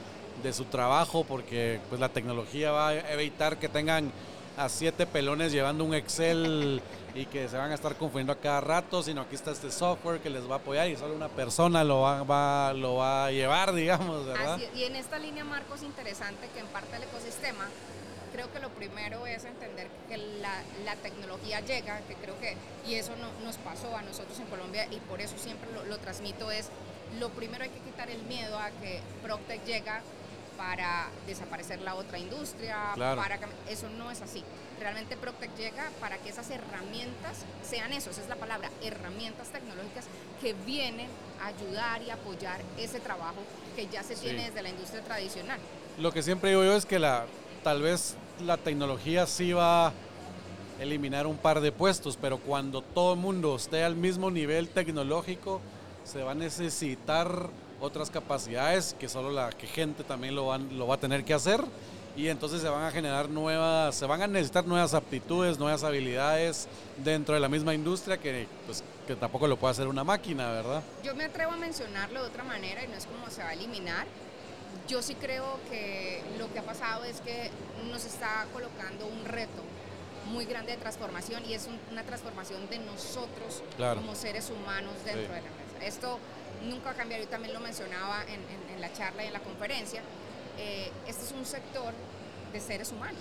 de 0.41 0.53
su 0.53 0.65
trabajo, 0.65 1.23
porque 1.23 1.79
pues 1.89 2.01
la 2.01 2.09
tecnología 2.09 2.71
va 2.71 2.89
a 2.89 3.13
evitar 3.13 3.57
que 3.57 3.69
tengan 3.69 4.11
a 4.57 4.69
siete 4.69 5.05
pelones 5.05 5.51
llevando 5.51 5.83
un 5.83 5.93
Excel 5.93 6.81
y 7.15 7.25
que 7.25 7.47
se 7.47 7.57
van 7.57 7.71
a 7.71 7.75
estar 7.75 7.95
confundiendo 7.95 8.33
a 8.33 8.37
cada 8.37 8.61
rato, 8.61 9.03
sino 9.03 9.21
aquí 9.21 9.35
está 9.35 9.51
este 9.51 9.71
software 9.71 10.19
que 10.19 10.29
les 10.29 10.49
va 10.49 10.55
a 10.55 10.57
apoyar 10.57 10.87
y 10.89 10.95
solo 10.95 11.15
una 11.15 11.29
persona 11.29 11.83
lo 11.83 12.01
va, 12.01 12.73
lo 12.73 12.95
va 12.95 13.25
a 13.27 13.31
llevar, 13.31 13.73
digamos, 13.75 14.25
¿verdad? 14.25 14.59
y 14.75 14.83
en 14.83 14.95
esta 14.95 15.19
línea, 15.19 15.43
Marcos, 15.43 15.83
interesante 15.83 16.49
que 16.53 16.59
en 16.59 16.67
parte 16.67 16.91
del 16.93 17.03
ecosistema 17.03 17.67
creo 18.31 18.51
que 18.51 18.59
lo 18.59 18.69
primero 18.69 19.27
es 19.27 19.45
entender 19.45 19.87
que 20.09 20.17
la, 20.17 20.63
la 20.85 20.95
tecnología 20.95 21.59
llega, 21.59 21.99
que 22.07 22.15
creo 22.15 22.39
que, 22.39 22.57
y 22.87 22.95
eso 22.95 23.11
no, 23.17 23.45
nos 23.45 23.57
pasó 23.57 23.95
a 23.95 24.01
nosotros 24.01 24.39
en 24.39 24.47
Colombia 24.47 24.87
y 24.89 24.97
por 25.01 25.21
eso 25.21 25.37
siempre 25.37 25.71
lo, 25.71 25.85
lo 25.85 25.99
transmito, 25.99 26.49
es 26.49 26.69
lo 27.19 27.29
primero 27.29 27.63
hay 27.63 27.69
que 27.69 27.79
quitar 27.79 28.09
el 28.09 28.23
miedo 28.23 28.57
a 28.57 28.71
que 28.81 29.01
Proctec 29.21 29.63
llega 29.65 30.01
para 30.67 31.07
desaparecer 31.27 31.81
la 31.81 31.93
otra 31.95 32.17
industria, 32.17 32.77
Claro. 32.95 33.21
para 33.21 33.37
eso 33.69 33.89
no 33.97 34.09
es 34.11 34.21
así. 34.21 34.41
Realmente 34.79 35.17
Proctec 35.17 35.53
llega 35.57 35.89
para 35.99 36.17
que 36.17 36.29
esas 36.29 36.49
herramientas 36.49 37.39
sean 37.69 37.91
eso, 37.91 38.11
esa 38.11 38.21
es 38.21 38.29
la 38.29 38.37
palabra, 38.37 38.69
herramientas 38.81 39.49
tecnológicas 39.49 40.05
que 40.41 40.53
vienen 40.65 41.07
a 41.41 41.47
ayudar 41.47 42.01
y 42.01 42.11
apoyar 42.11 42.61
ese 42.77 43.01
trabajo 43.01 43.41
que 43.75 43.87
ya 43.87 44.03
se 44.03 44.15
Sí. 44.15 44.21
tiene 44.27 44.45
desde 44.45 44.61
la 44.61 44.69
industria 44.69 45.01
tradicional. 45.03 45.59
Lo 45.99 46.13
que 46.13 46.23
siempre 46.23 46.51
digo 46.51 46.63
yo 46.63 46.75
es 46.77 46.85
que 46.85 46.97
la, 46.97 47.25
tal 47.63 47.81
vez 47.81 48.15
la 48.41 48.55
tecnología 48.55 49.27
sí 49.27 49.51
va 49.51 49.87
a 49.87 49.93
eliminar 50.79 51.27
un 51.27 51.37
par 51.37 51.59
de 51.59 51.73
puestos, 51.73 52.17
pero 52.19 52.37
cuando 52.37 52.81
todo 52.81 53.13
el 53.15 53.19
mundo 53.19 53.57
esté 53.57 53.83
al 53.83 53.95
mismo 53.97 54.31
nivel 54.31 54.69
tecnológico, 54.69 55.59
se 56.05 56.23
va 56.23 56.31
a 56.31 56.35
necesitar 56.35 57.49
otras 57.83 58.09
capacidades 58.09 58.95
que 58.99 59.09
solo 59.09 59.29
la 59.31 59.49
que 59.49 59.67
gente 59.67 60.03
también 60.03 60.35
lo, 60.35 60.47
van, 60.47 60.77
lo 60.77 60.87
va 60.87 60.95
a 60.95 60.99
tener 60.99 61.25
que 61.25 61.33
hacer 61.33 61.61
y 62.15 62.27
entonces 62.29 62.61
se 62.61 62.69
van 62.69 62.83
a 62.85 62.91
generar 62.91 63.27
nuevas, 63.29 63.95
se 63.95 64.05
van 64.05 64.21
a 64.21 64.27
necesitar 64.27 64.65
nuevas 64.65 64.93
aptitudes, 64.93 65.57
nuevas 65.59 65.83
habilidades 65.83 66.67
dentro 67.03 67.33
de 67.33 67.41
la 67.41 67.49
misma 67.49 67.73
industria 67.73 68.17
que, 68.17 68.47
pues, 68.65 68.83
que 69.07 69.15
tampoco 69.15 69.47
lo 69.47 69.57
puede 69.57 69.71
hacer 69.71 69.87
una 69.87 70.03
máquina, 70.03 70.49
¿verdad? 70.51 70.81
Yo 71.03 71.13
me 71.15 71.25
atrevo 71.25 71.51
a 71.51 71.57
mencionarlo 71.57 72.21
de 72.21 72.29
otra 72.29 72.43
manera 72.43 72.83
y 72.83 72.87
no 72.87 72.93
es 72.95 73.05
como 73.05 73.29
se 73.29 73.41
va 73.43 73.49
a 73.49 73.53
eliminar. 73.53 74.05
Yo 74.87 75.01
sí 75.01 75.15
creo 75.15 75.59
que 75.69 76.23
lo 76.37 76.51
que 76.53 76.59
ha 76.59 76.63
pasado 76.63 77.03
es 77.03 77.19
que 77.21 77.49
nos 77.91 78.05
está 78.05 78.45
colocando 78.53 79.07
un 79.07 79.25
reto 79.25 79.61
muy 80.31 80.45
grande 80.45 80.71
de 80.71 80.77
transformación 80.77 81.43
y 81.45 81.53
es 81.53 81.67
un- 81.67 81.79
una 81.91 82.03
transformación 82.03 82.69
de 82.69 82.77
nosotros 82.79 83.61
Claro. 83.75 83.99
como 84.01 84.15
seres 84.15 84.49
humanos 84.51 84.93
dentro 85.03 85.21
Sí. 85.23 85.27
de 85.33 85.41
la 85.41 85.47
empresa. 85.47 85.85
Esto 85.85 86.19
nunca 86.63 86.85
va 86.85 86.91
a 86.91 86.95
cambiar, 86.95 87.19
yo 87.21 87.27
también 87.27 87.53
lo 87.53 87.59
mencionaba 87.59 88.23
en, 88.23 88.33
en- 88.35 88.75
en 88.75 88.81
la 88.81 88.91
charla 88.93 89.23
y 89.23 89.27
en 89.27 89.33
la 89.33 89.39
conferencia. 89.39 90.01
Eh, 90.57 90.91
este 91.07 91.25
es 91.25 91.31
un 91.31 91.45
sector 91.45 91.93
de 92.51 92.59
seres 92.61 92.91
humanos 92.91 93.17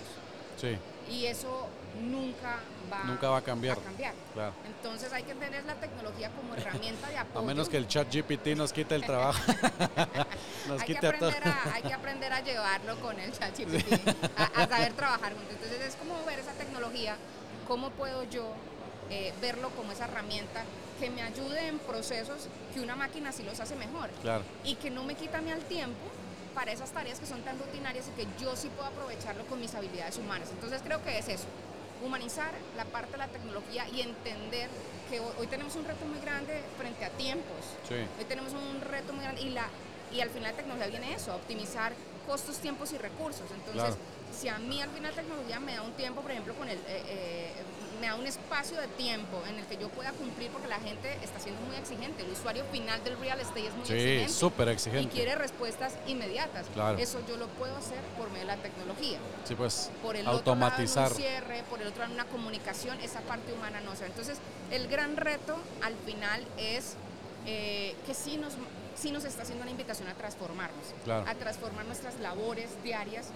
Sí, 0.61 0.77
y 1.09 1.25
eso 1.25 1.67
nunca 1.99 2.59
va, 2.91 3.03
Nunca 3.05 3.27
va 3.29 3.37
a 3.39 3.41
cambiar. 3.41 3.75
cambiar. 3.79 4.13
claro. 4.35 4.53
Entonces 4.67 5.11
hay 5.11 5.23
que 5.23 5.31
entender 5.31 5.63
la 5.65 5.73
tecnología 5.75 6.29
como 6.29 6.53
herramienta 6.53 7.09
de 7.09 7.17
apoyo. 7.17 7.39
A 7.39 7.47
menos 7.47 7.67
que 7.69 7.77
el 7.77 7.87
chat 7.87 8.07
GPT 8.13 8.55
nos 8.55 8.71
quite 8.71 8.93
el 8.93 9.03
trabajo. 9.03 9.39
nos 10.67 10.79
hay, 10.81 10.87
que 10.87 10.93
quite 10.93 11.07
a 11.07 11.17
todos. 11.17 11.33
aprender 11.33 11.53
a, 11.53 11.73
hay 11.73 11.81
que 11.81 11.93
aprender 11.93 12.33
a 12.33 12.41
llevarlo 12.41 12.99
con 12.99 13.19
el 13.19 13.31
ChatGPT, 13.31 14.07
a, 14.37 14.43
a 14.61 14.67
saber 14.67 14.93
trabajar 14.93 15.33
juntos. 15.33 15.53
Entonces 15.53 15.81
es 15.81 15.95
como 15.95 16.23
ver 16.25 16.37
esa 16.39 16.51
tecnología, 16.53 17.15
cómo 17.67 17.89
puedo 17.89 18.23
yo 18.25 18.53
eh, 19.09 19.33
verlo 19.41 19.69
como 19.71 19.91
esa 19.91 20.05
herramienta 20.05 20.63
que 20.99 21.09
me 21.09 21.21
ayude 21.21 21.67
en 21.67 21.79
procesos 21.79 22.47
que 22.73 22.81
una 22.81 22.95
máquina 22.95 23.31
sí 23.31 23.43
los 23.43 23.59
hace 23.59 23.75
mejor 23.75 24.09
Claro, 24.21 24.43
y 24.63 24.75
que 24.75 24.89
no 24.89 25.03
me 25.03 25.15
quita 25.15 25.39
a 25.39 25.41
mí 25.41 25.51
el 25.51 25.63
tiempo 25.65 25.99
para 26.53 26.71
esas 26.71 26.91
tareas 26.91 27.19
que 27.19 27.25
son 27.25 27.41
tan 27.41 27.57
rutinarias 27.57 28.05
y 28.07 28.11
que 28.11 28.27
yo 28.39 28.55
sí 28.55 28.69
puedo 28.75 28.87
aprovecharlo 28.87 29.43
con 29.45 29.59
mis 29.59 29.73
habilidades 29.73 30.17
humanas. 30.17 30.49
Entonces 30.51 30.81
creo 30.83 31.03
que 31.03 31.17
es 31.17 31.27
eso, 31.27 31.45
humanizar 32.05 32.51
la 32.77 32.85
parte 32.85 33.13
de 33.13 33.17
la 33.17 33.27
tecnología 33.27 33.87
y 33.89 34.01
entender 34.01 34.69
que 35.09 35.19
hoy, 35.19 35.47
tenemos 35.47 35.75
un 35.75 35.85
reto 35.85 36.05
muy 36.05 36.19
grande 36.21 36.61
frente 36.77 37.05
a 37.05 37.09
tiempos. 37.09 37.57
sí. 37.87 37.95
Hoy 38.19 38.25
tenemos 38.27 38.53
un 38.53 38.81
reto 38.81 39.13
muy 39.13 39.23
grande 39.23 39.41
y, 39.41 39.49
la, 39.49 39.65
y 40.13 40.21
al 40.21 40.29
final 40.29 40.51
la 40.51 40.57
tecnología 40.57 40.87
viene 40.87 41.13
eso, 41.15 41.31
a 41.31 41.35
optimizar 41.35 41.93
costos, 42.27 42.57
tiempos 42.59 42.93
y 42.93 42.97
recursos. 42.97 43.49
Entonces, 43.51 43.95
Claro. 43.95 43.97
si 44.39 44.47
a 44.47 44.59
mí 44.59 44.81
al 44.81 44.89
final 44.89 45.11
la 45.15 45.21
tecnología 45.21 45.59
me 45.59 45.73
da 45.75 45.81
un 45.81 45.93
tiempo, 45.93 46.21
por 46.21 46.31
ejemplo, 46.31 46.53
con 46.53 46.69
el, 46.69 46.77
eh, 46.77 47.03
eh, 47.07 47.53
me 48.03 48.09
da 48.09 48.15
un 48.15 48.27
espacio 48.27 48.77
de 48.81 48.87
tiempo 48.89 49.41
en 49.47 49.59
el 49.59 49.65
que 49.65 49.77
yo 49.77 49.87
pueda 49.87 50.11
cumplir 50.11 50.51
porque 50.51 50.67
la 50.67 50.79
gente 50.81 51.17
está 51.23 51.39
siendo 51.39 51.61
muy 51.61 51.77
exigente. 51.77 52.23
El 52.23 52.31
usuario 52.31 52.65
final 52.65 53.01
del 53.05 53.17
real 53.17 53.39
estate 53.39 53.67
es 53.67 53.73
muy 53.75 53.85
Sí, 53.85 53.93
exigente. 53.93 54.33
súper 54.33 54.67
Y 54.67 54.71
exigente. 54.71 55.13
quiere 55.15 55.35
respuestas 55.35 55.93
inmediatas. 56.05 56.65
Claro. 56.73 56.97
Eso 56.97 57.21
yo 57.29 57.37
lo 57.37 57.47
puedo 57.47 57.73
hacer 57.77 58.01
por 58.17 58.27
medio 58.31 58.41
de 58.41 58.47
la 58.47 58.57
tecnología. 58.57 59.19
Sí, 59.45 59.55
pues 59.55 59.89
Por 60.01 60.17
el 60.17 60.27
automatizar. 60.27 61.11
otro 61.13 61.19
lado, 61.19 61.29
en 61.29 61.35
un 61.45 61.47
cierre, 61.47 61.63
por 61.69 61.81
el 61.81 61.87
otro 61.87 61.99
lado, 62.01 62.13
en 62.13 62.19
una 62.19 62.29
comunicación, 62.29 62.99
esa 62.99 63.21
parte 63.21 63.53
humana 63.53 63.79
no 63.79 63.95
se 63.95 64.01
ve. 64.01 64.07
Entonces, 64.07 64.37
el 64.69 64.89
gran 64.89 65.15
reto 65.15 65.55
al 65.81 65.95
final 66.05 66.43
es 66.57 66.95
eh, 67.45 67.95
que 68.05 68.13
sí 68.13 68.35
nos, 68.35 68.51
sí 68.97 69.11
nos 69.11 69.23
está 69.23 69.43
haciendo 69.43 69.61
una 69.63 69.71
invitación 69.71 70.09
a 70.09 70.13
transformarnos, 70.13 70.87
Claro. 71.05 71.23
a 71.29 71.35
transformar 71.35 71.85
nuestras 71.85 72.19
labores 72.19 72.69
diarias 72.83 73.27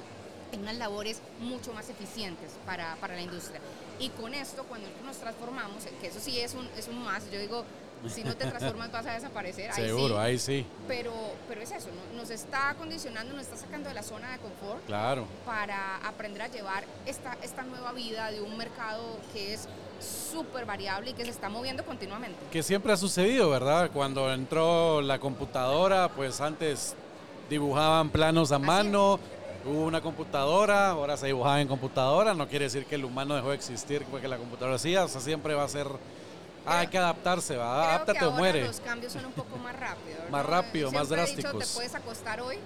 en 0.52 0.62
unas 0.62 0.78
labores 0.78 1.22
mucho 1.40 1.74
más 1.74 1.90
eficientes 1.90 2.52
para, 2.66 2.96
para 2.98 3.16
la 3.16 3.22
industria. 3.22 3.60
Y 4.00 4.10
con 4.10 4.34
esto, 4.34 4.64
cuando 4.64 4.88
nos 5.06 5.18
transformamos, 5.18 5.84
que 6.00 6.08
eso 6.08 6.20
sí 6.20 6.40
es 6.40 6.54
un, 6.54 6.68
es 6.78 6.88
un 6.88 7.04
más, 7.04 7.30
yo 7.32 7.40
digo, 7.40 7.66
si 8.08 8.24
no 8.24 8.36
te 8.36 8.46
transformas 8.46 8.92
vas 8.92 9.06
a 9.06 9.14
desaparecer. 9.14 9.72
ahí 9.72 9.76
sí. 9.76 9.82
Seguro, 9.82 10.20
ahí 10.20 10.38
sí, 10.38 10.66
Pero, 10.88 11.14
pero 11.48 11.62
es 11.62 11.72
eso, 11.72 11.88
¿no? 11.88 12.18
nos 12.18 12.30
está 12.30 12.76
condicionando, 12.78 13.34
nos 13.34 13.44
está 13.44 13.58
sacando 13.58 13.90
de 13.90 13.96
la 13.96 14.04
zona 14.04 14.32
de 14.32 14.38
confort 14.38 14.86
claro. 14.86 15.26
para 15.46 15.98
aprender 16.08 16.44
a 16.44 16.48
llevar 16.48 16.84
esta, 17.06 17.38
esta 17.42 17.64
nueva 17.64 17.92
vida 17.94 18.32
de 18.32 18.42
un 18.42 18.56
mercado 18.58 19.04
que 19.34 19.54
es 19.54 19.68
súper 20.00 20.66
variable 20.66 21.12
y 21.12 21.14
que 21.14 21.26
se 21.26 21.32
está 21.32 21.50
moviendo 21.50 21.84
continuamente. 21.84 22.38
Que 22.52 22.62
siempre 22.62 22.94
ha 22.94 22.98
sucedido, 22.98 23.50
¿verdad? 23.50 23.90
Cuando 23.92 24.32
entró 24.32 25.02
la 25.02 25.20
computadora, 25.20 26.10
pues 26.10 26.40
antes 26.40 26.96
dibujaban 27.50 28.10
planos 28.10 28.52
a 28.52 28.58
Así 28.58 28.66
mano, 28.66 29.20
hubo 29.66 29.86
una 29.86 30.02
computadora, 30.02 30.90
ahora 30.90 31.18
se 31.18 31.28
dibujaba 31.28 31.62
en 31.62 31.68
computadora, 31.68 32.34
no 32.34 32.48
quiere 32.48 32.66
decir 32.66 32.86
que 32.86 32.96
el 32.96 33.06
humano 33.06 33.36
dejó 33.36 33.50
de 33.50 33.56
existir 33.56 34.04
porque 34.10 34.28
la 34.28 34.38
computadora 34.38 34.76
hacía, 34.76 35.04
o 35.04 35.08
sea, 35.08 35.22
siempre 35.22 35.54
va 35.54 35.64
a 35.64 35.70
ser, 35.70 35.88
ah, 36.66 36.80
hay 36.80 36.88
que 36.88 36.98
adaptarse, 36.98 37.58
va, 37.58 37.74
Creo 37.74 37.90
adáptate 37.90 38.20
que 38.20 38.26
o 38.26 38.32
muere. 38.32 38.66
los 38.66 38.80
cambios 38.80 39.14
son 39.14 39.26
un 39.26 39.34
poco 39.34 39.58
más 39.58 39.76
rápidos. 39.78 40.20
¿no? 40.26 40.32
Más 40.32 40.46
rápido, 40.46 40.92
más 40.92 41.02
he 41.12 41.16
dicho, 41.16 41.16
drásticos. 41.16 41.68
te 41.68 41.76
puedes 41.76 41.96
acostar 41.96 42.42
hoy 42.42 42.58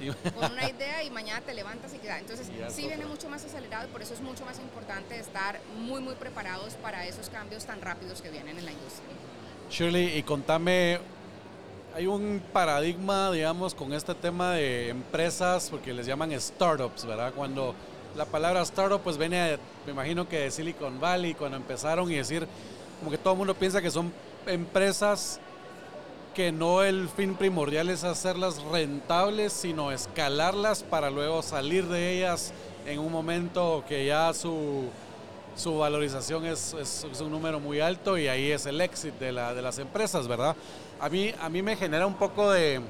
con 0.34 0.52
una 0.52 0.68
idea 0.68 1.02
y 1.04 1.10
mañana 1.10 1.40
te 1.42 1.52
levantas 1.52 1.92
y 1.94 1.98
queda. 1.98 2.18
Entonces, 2.18 2.48
Y 2.48 2.72
sí 2.72 2.86
viene 2.86 3.04
mucho 3.04 3.28
más 3.28 3.44
acelerado 3.44 3.86
y 3.86 3.90
por 3.90 4.00
eso 4.00 4.14
es 4.14 4.20
mucho 4.20 4.44
más 4.46 4.58
importante 4.58 5.18
estar 5.18 5.60
muy, 5.78 6.00
muy 6.00 6.14
preparados 6.14 6.74
para 6.74 7.06
esos 7.06 7.28
cambios 7.28 7.66
tan 7.66 7.80
rápidos 7.82 8.22
que 8.22 8.30
vienen 8.30 8.58
en 8.58 8.64
la 8.64 8.72
industria. 8.72 9.10
Shirley, 9.70 10.16
y 10.18 10.22
contame, 10.22 10.98
hay 11.94 12.06
un 12.06 12.40
paradigma, 12.52 13.30
digamos, 13.32 13.74
con 13.74 13.92
este 13.92 14.14
tema 14.14 14.52
de 14.54 14.88
empresas, 14.90 15.68
porque 15.70 15.92
les 15.92 16.06
llaman 16.06 16.38
startups, 16.40 17.04
¿verdad? 17.04 17.32
Cuando 17.34 17.74
la 18.16 18.24
palabra 18.24 18.62
startup, 18.62 19.00
pues 19.00 19.18
viene, 19.18 19.58
me 19.86 19.92
imagino 19.92 20.28
que 20.28 20.38
de 20.40 20.50
Silicon 20.50 21.00
Valley, 21.00 21.34
cuando 21.34 21.56
empezaron 21.56 22.10
y 22.10 22.14
decir, 22.16 22.46
como 22.98 23.10
que 23.10 23.18
todo 23.18 23.32
el 23.34 23.38
mundo 23.38 23.54
piensa 23.54 23.82
que 23.82 23.90
son 23.90 24.12
empresas 24.46 25.40
que 26.34 26.52
no 26.52 26.82
el 26.84 27.08
fin 27.08 27.34
primordial 27.34 27.88
es 27.88 28.04
hacerlas 28.04 28.62
rentables, 28.62 29.52
sino 29.52 29.90
escalarlas 29.90 30.84
para 30.84 31.10
luego 31.10 31.42
salir 31.42 31.86
de 31.88 32.16
ellas 32.18 32.52
en 32.86 33.00
un 33.00 33.10
momento 33.10 33.84
que 33.88 34.06
ya 34.06 34.32
su, 34.32 34.84
su 35.56 35.78
valorización 35.78 36.46
es, 36.46 36.72
es- 36.74 37.04
es 37.10 37.20
un 37.20 37.32
número 37.32 37.58
muy 37.58 37.80
alto 37.80 38.16
y 38.16 38.28
ahí 38.28 38.52
es 38.52 38.64
el 38.66 38.80
éxito 38.80 39.24
de, 39.24 39.32
la- 39.32 39.54
de 39.54 39.62
las 39.62 39.78
empresas, 39.80 40.28
¿verdad? 40.28 40.54
A 41.00 41.08
mí, 41.08 41.32
a 41.40 41.48
mí 41.48 41.62
me 41.62 41.76
genera 41.76 42.06
un 42.06 42.14
poco 42.14 42.50
de, 42.50 42.80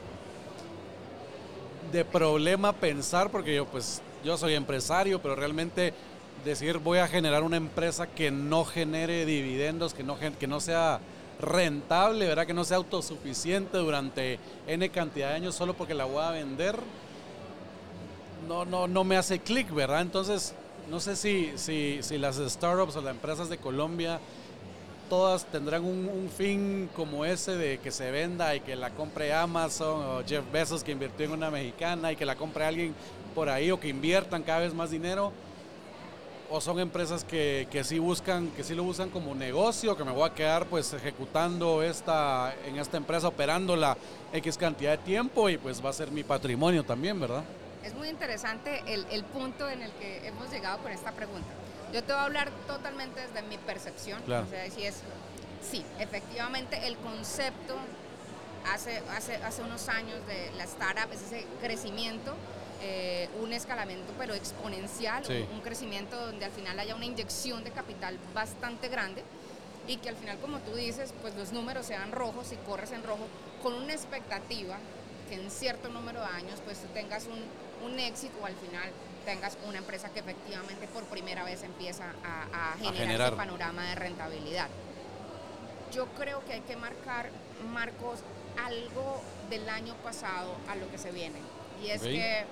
de 1.93 2.05
problema 2.05 2.73
pensar, 2.73 3.31
porque 3.31 3.55
yo 3.55 3.67
pues 3.67 4.03
yo 4.25 4.37
soy 4.37 4.55
empresario, 4.55 5.23
pero 5.23 5.37
realmente 5.37 5.95
decir 6.45 6.79
voy 6.79 6.99
a 6.99 7.07
generar 7.07 7.45
una 7.45 7.57
empresa 7.57 8.09
que 8.09 8.33
no 8.33 8.65
genere 8.65 9.25
dividendos, 9.27 9.95
que 9.95 10.03
no, 10.03 10.19
que 10.19 10.47
no 10.49 10.59
sea 10.59 10.99
rentable, 11.41 12.27
¿verdad? 12.27 12.47
Que 12.47 12.55
no 12.55 12.65
sea 12.65 12.79
autosuficiente 12.79 13.79
durante 13.79 14.41
N 14.67 14.89
cantidad 14.91 15.29
de 15.29 15.37
años 15.37 15.55
solo 15.55 15.75
porque 15.75 15.95
la 15.95 16.05
voy 16.05 16.23
a 16.23 16.31
vender, 16.31 16.77
no, 18.49 18.65
no, 18.65 18.89
no 18.89 19.05
me 19.05 19.17
hace 19.17 19.39
clic, 19.39 19.73
¿verdad? 19.73 20.01
Entonces, 20.01 20.55
no 20.91 20.99
sé 20.99 21.15
si, 21.15 21.53
si, 21.55 22.01
si 22.03 22.19
las 22.19 22.37
startups 22.37 22.97
o 22.97 23.03
las 23.03 23.15
empresas 23.15 23.49
de 23.49 23.59
Colombia 23.59 24.19
todas 25.11 25.45
tendrán 25.47 25.85
un, 25.85 26.31
fin 26.31 26.89
como 26.95 27.25
ese 27.25 27.57
de 27.57 27.79
que 27.79 27.91
se 27.91 28.11
venda 28.13 28.55
y 28.55 28.61
que 28.61 28.77
la 28.77 28.91
compre 28.91 29.35
Amazon 29.35 30.03
o 30.03 30.25
Jeff 30.25 30.45
Bezos 30.53 30.85
que 30.85 30.93
invirtió 30.93 31.27
en 31.27 31.33
una 31.33 31.51
mexicana 31.51 32.13
y 32.13 32.17
que 32.17 32.25
la 32.25 32.37
compre 32.37 32.65
alguien 32.65 32.95
por 33.35 33.49
ahí 33.49 33.73
o 33.73 33.81
que 33.81 33.89
inviertan 33.89 34.45
cada 34.45 34.61
vez 34.61 34.73
más 34.73 34.91
dinero 34.91 35.33
o 36.49 36.61
son 36.61 36.79
empresas 36.79 37.25
que, 37.25 37.67
que 37.71 37.83
sí 37.83 37.99
buscan 37.99 38.51
que 38.53 38.63
sí 38.63 38.75
lo 38.75 38.85
usan 38.85 39.11
como 39.11 39.35
negocio 39.35 39.97
que 39.97 40.05
me 40.05 40.13
voy 40.13 40.31
a 40.31 40.33
quedar 40.35 40.67
pues 40.67 40.93
ejecutando 40.93 41.83
esta 41.83 42.55
en 42.65 42.79
esta 42.79 42.97
empresa 42.97 43.29
operándola 43.29 43.97
x 44.33 44.57
cantidad 44.57 44.93
de 44.93 44.99
tiempo 44.99 45.49
y 45.49 45.59
pues 45.59 45.85
va 45.85 45.91
a 45.91 45.93
ser 45.93 46.13
mi 46.13 46.23
patrimonio 46.23 46.85
también 46.85 47.19
verdad 47.19 47.43
Es 47.83 47.95
muy 47.95 48.09
interesante 48.09 48.83
el, 48.87 49.05
el 49.11 49.25
punto 49.25 49.69
en 49.69 49.83
el 49.83 49.91
que 49.93 50.29
hemos 50.29 50.51
llegado 50.51 50.79
con 50.83 50.93
esta 50.93 51.13
pregunta. 51.13 51.49
Yo 51.93 52.03
te 52.05 52.13
voy 52.13 52.21
a 52.21 52.25
hablar 52.25 52.51
totalmente 52.67 53.21
desde 53.21 53.43
mi 53.43 53.59
percepción. 53.59 54.21
Claro. 54.23 54.47
O 54.47 54.51
sea, 54.51 54.71
si 54.71 54.85
es, 54.85 54.97
sí, 55.69 55.85
efectivamente 55.99 56.87
el 56.87 56.97
concepto 56.99 57.77
hace, 58.73 59.03
hace, 59.17 59.37
hace 59.37 59.63
unos 59.63 59.89
años 59.89 60.25
de 60.27 60.51
la 60.57 60.65
startup 60.65 61.13
es 61.13 61.23
ese 61.23 61.47
crecimiento 61.61 62.35
eh, 62.83 63.29
un 63.43 63.53
escalamiento 63.53 64.11
pero 64.19 64.35
exponencial, 64.35 65.25
Sí. 65.25 65.45
un, 65.51 65.57
un 65.57 65.61
crecimiento 65.61 66.17
donde 66.27 66.45
al 66.47 66.51
final 66.53 66.79
haya 66.79 66.95
una 66.95 67.05
inyección 67.05 67.63
de 67.65 67.71
capital 67.73 68.19
bastante 68.35 68.89
grande 68.89 69.23
y 69.87 69.97
que 69.99 70.09
al 70.09 70.17
final, 70.17 70.39
como 70.39 70.59
tú 70.61 70.75
dices, 70.75 71.13
pues 71.21 71.35
los 71.35 71.53
números 71.53 71.85
sean 71.87 72.13
rojos 72.13 72.53
y 72.53 72.57
corres 72.69 72.93
en 72.93 73.03
rojo 73.03 73.27
con 73.63 73.75
una 73.75 73.93
expectativa 73.93 74.79
que 75.29 75.35
en 75.35 75.51
cierto 75.51 75.89
número 75.89 76.21
de 76.21 76.27
años 76.27 76.61
pues 76.65 76.79
tú 76.81 76.87
tengas 76.95 77.27
un, 77.27 77.43
un 77.91 77.99
éxito 77.99 78.35
o 78.43 78.47
al 78.47 78.55
final 78.57 78.91
tengas 79.25 79.57
una 79.67 79.79
empresa 79.79 80.11
que 80.11 80.21
efectivamente 80.21 80.87
por 80.89 81.05
primera 81.05 81.45
vez 81.45 81.63
empieza 81.63 82.05
a, 82.25 82.73
a 82.73 82.77
generar, 82.79 82.95
generar. 82.97 83.27
ese 83.29 83.37
panorama 83.37 83.89
de 83.91 83.95
rentabilidad. 83.95 84.69
Yo 85.93 86.07
creo 86.19 86.45
que 86.45 86.55
hay 86.55 86.61
que 86.61 86.77
marcar, 86.77 87.31
Marcos, 87.73 88.21
algo 88.65 89.21
del 89.49 89.69
año 89.69 89.95
pasado 90.05 90.55
a 90.69 90.77
lo 90.77 90.91
que 90.91 90.99
se 90.99 91.11
viene. 91.11 91.39
Y 91.83 91.91
es 91.91 92.01
Ok. 92.03 92.09
que 92.09 92.45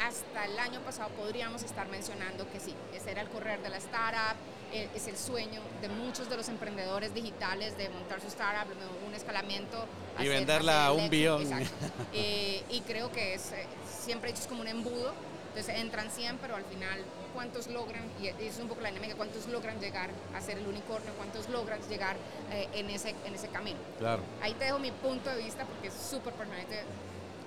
hasta 0.00 0.44
el 0.44 0.58
año 0.58 0.80
pasado 0.80 1.08
podríamos 1.10 1.62
estar 1.62 1.88
mencionando 1.88 2.48
que 2.52 2.60
sí, 2.60 2.74
ese 2.94 3.10
era 3.10 3.22
el 3.22 3.28
correr 3.30 3.60
de 3.62 3.70
la 3.70 3.78
startup, 3.78 4.36
eh, 4.72 4.88
es 4.94 5.06
el 5.08 5.16
sueño 5.16 5.60
de 5.80 5.88
muchos 5.88 6.28
de 6.28 6.36
los 6.36 6.48
emprendedores 6.48 7.14
digitales 7.14 7.76
de 7.78 7.88
montar 7.88 8.20
su 8.20 8.26
startup, 8.28 8.70
un 9.06 9.14
escalamiento. 9.14 9.84
Y 10.18 10.22
hacer- 10.22 10.28
venderla 10.30 10.86
hacer 10.86 11.00
a 11.00 11.02
un 11.04 11.10
billón. 11.10 11.44
Eh, 12.12 12.62
y 12.70 12.80
creo 12.82 13.10
que 13.10 13.34
es 13.34 13.52
eh, 13.52 13.66
siempre 14.00 14.30
hecho 14.30 14.42
es 14.42 14.46
como 14.46 14.60
un 14.60 14.68
embudo. 14.68 15.12
Entonces 15.56 15.80
entran 15.80 16.10
100, 16.10 16.36
pero 16.36 16.54
al 16.54 16.66
final, 16.66 17.02
¿cuántos 17.32 17.68
logran? 17.68 18.04
Y 18.20 18.26
es 18.26 18.58
un 18.58 18.68
poco 18.68 18.82
la 18.82 18.90
dinámica, 18.90 19.14
¿cuántos 19.14 19.46
logran 19.46 19.80
llegar 19.80 20.10
a 20.34 20.40
ser 20.42 20.58
el 20.58 20.66
unicornio? 20.66 21.10
¿Cuántos 21.16 21.48
logran 21.48 21.80
llegar 21.88 22.14
eh, 22.52 22.68
en, 22.74 22.90
ese, 22.90 23.14
en 23.24 23.34
ese 23.34 23.48
camino? 23.48 23.78
Claro. 23.98 24.20
Ahí 24.42 24.52
te 24.52 24.66
dejo 24.66 24.78
mi 24.78 24.90
punto 24.90 25.30
de 25.30 25.42
vista 25.42 25.64
porque 25.64 25.88
es 25.88 25.94
súper 25.94 26.34
permanente. 26.34 26.82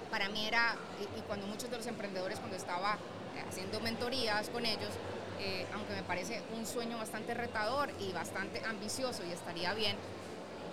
Para 0.10 0.28
mí 0.30 0.43
era, 0.48 0.76
y, 1.00 1.19
y 1.19 1.22
cuando 1.22 1.45
muchos 1.45 1.69
de 1.69 1.78
los 1.78 1.86
emprendedores, 1.86 2.39
cuando 2.39 2.58
estaba 2.58 2.93
eh, 2.93 3.43
haciendo 3.48 3.80
mentorías 3.80 4.50
con 4.50 4.65
ellos, 4.65 4.89
eh, 5.39 5.67
aunque 5.76 5.93
me 5.93 6.02
parece 6.02 6.41
un 6.58 6.65
sueño 6.65 6.98
bastante 6.98 7.36
retador 7.36 7.91
y 8.00 8.12
bastante 8.12 8.60
ambicioso 8.65 9.22
y 9.24 9.34
estaría 9.34 9.76
bien, 9.76 9.95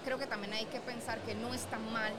creo 0.07 0.17
que 0.17 0.27
también 0.27 0.55
hay 0.55 0.65
que 0.65 0.81
pensar 0.81 1.19
que 1.19 1.35
no 1.35 1.53
está 1.53 1.79
mal 1.79 2.15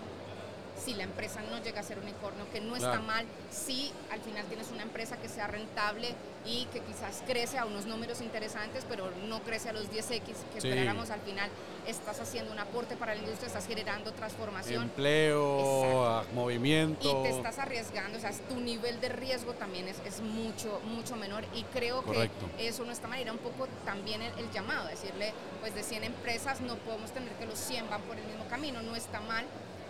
si 0.87 0.93
la 0.93 1.03
empresa 1.03 1.41
no 1.51 1.61
llega 1.61 1.81
a 1.81 1.83
ser 1.83 1.99
unicornio, 1.99 2.49
que 2.53 2.61
no 2.61 2.77
está 2.77 3.01
mal 3.01 3.25
si 3.51 3.91
al 4.09 4.21
final 4.21 4.45
tienes 4.45 4.71
una 4.71 4.83
empresa 4.83 5.17
que 5.17 5.27
sea 5.27 5.45
rentable 5.47 6.15
y 6.45 6.63
que 6.71 6.79
quizás 6.79 7.23
crece 7.27 7.57
a 7.57 7.65
unos 7.65 7.85
números 7.87 8.21
interesantes, 8.21 8.85
pero 8.87 9.11
no 9.27 9.41
crece 9.41 9.67
a 9.67 9.73
los 9.73 9.91
10x 9.91 10.21
que 10.53 10.61
Sí. 10.61 10.69
esperáramos 10.69 11.09
al 11.09 11.19
final. 11.19 11.49
Estás 11.85 12.21
haciendo 12.21 12.53
un 12.53 12.59
aporte 12.59 12.95
para 12.95 13.15
la 13.15 13.19
industria, 13.21 13.47
estás 13.47 13.67
generando 13.67 14.13
transformación 14.13 14.83
Empleo, 14.83 16.23
movimiento. 16.33 17.19
y 17.19 17.23
te 17.23 17.35
estás 17.35 17.59
arriesgando, 17.59 18.17
o 18.17 18.21
sea, 18.21 18.31
tu 18.47 18.55
nivel 18.61 19.01
de 19.01 19.09
riesgo 19.09 19.53
también 19.55 19.89
es, 19.89 19.97
es 20.05 20.21
mucho, 20.21 20.79
mucho 20.85 21.17
menor 21.17 21.43
y 21.53 21.63
creo 21.63 22.01
Correcto. 22.01 22.45
que 22.55 22.69
eso 22.69 22.85
no 22.85 22.93
está 22.93 23.09
mal, 23.09 23.19
era 23.19 23.33
un 23.33 23.39
poco 23.39 23.67
también 23.83 24.21
el, 24.21 24.31
el 24.39 24.49
llamado, 24.51 24.87
decirle, 24.87 25.33
pues 25.59 25.75
de 25.75 25.83
100 25.83 26.05
empresas 26.05 26.61
no 26.61 26.75
podemos 26.77 27.11
tener 27.11 27.33
que 27.33 27.45
los 27.45 27.59
100 27.59 27.89
van 27.89 28.01
por 28.03 28.15
el 28.17 28.23
mismo 28.25 28.45
camino, 28.47 28.81
no 28.81 28.95
está 28.95 29.19
mal, 29.19 29.45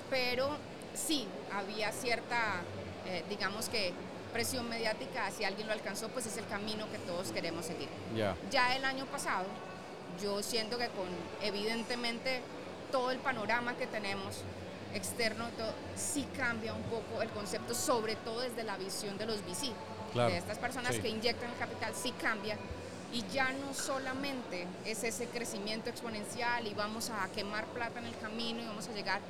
pero 0.10 0.58
sí 0.98 1.28
había 1.54 1.92
cierta, 1.92 2.62
eh, 3.06 3.24
digamos 3.30 3.70
que 3.70 3.94
presión 4.34 4.68
mediática, 4.68 5.32
si 5.32 5.44
alguien 5.44 5.68
lo 5.68 5.74
alcanzó, 5.74 6.10
pues 6.10 6.26
es 6.26 6.38
el 6.38 6.48
camino 6.48 6.90
que 6.92 6.98
todos 7.00 7.32
queremos 7.32 7.66
seguir. 7.66 7.88
Ya. 8.16 8.36
Ya 8.52 8.76
el 8.76 8.84
año 8.86 9.06
pasado, 9.06 9.46
yo 10.22 10.44
siento 10.44 10.78
que 10.78 10.88
con 10.90 11.08
evidentemente 11.42 12.42
todo 12.92 13.12
el 13.12 13.20
panorama 13.20 13.76
que 13.78 13.88
tenemos 13.88 14.42
externo, 14.94 15.48
todo, 15.58 15.72
sí 15.96 16.28
cambia 16.36 16.74
un 16.74 16.84
poco 16.84 17.22
el 17.22 17.30
concepto, 17.30 17.74
sobre 17.74 18.16
todo 18.18 18.42
desde 18.42 18.64
la 18.64 18.78
visión 18.78 19.18
de 19.18 19.26
los 19.26 19.42
VC, 19.46 19.72
Claro, 20.14 20.32
de 20.32 20.38
estas 20.38 20.58
personas 20.58 20.96
sí. 20.96 21.02
que 21.02 21.10
inyectan 21.10 21.52
el 21.52 21.58
capital, 21.58 21.94
sí 21.96 22.12
cambia. 22.22 22.58
Y 23.14 23.24
ya 23.32 23.52
no 23.54 23.74
solamente 23.74 24.68
es 24.86 25.04
ese 25.04 25.28
crecimiento 25.28 25.90
exponencial 25.90 26.68
y 26.68 26.74
vamos 26.74 27.10
a 27.10 27.28
quemar 27.30 27.66
plata 27.68 28.00
en 28.00 28.06
el 28.06 28.18
camino 28.18 28.62
y 28.62 28.66
vamos 28.66 28.88
a 28.88 28.92
llegar. 28.92 29.22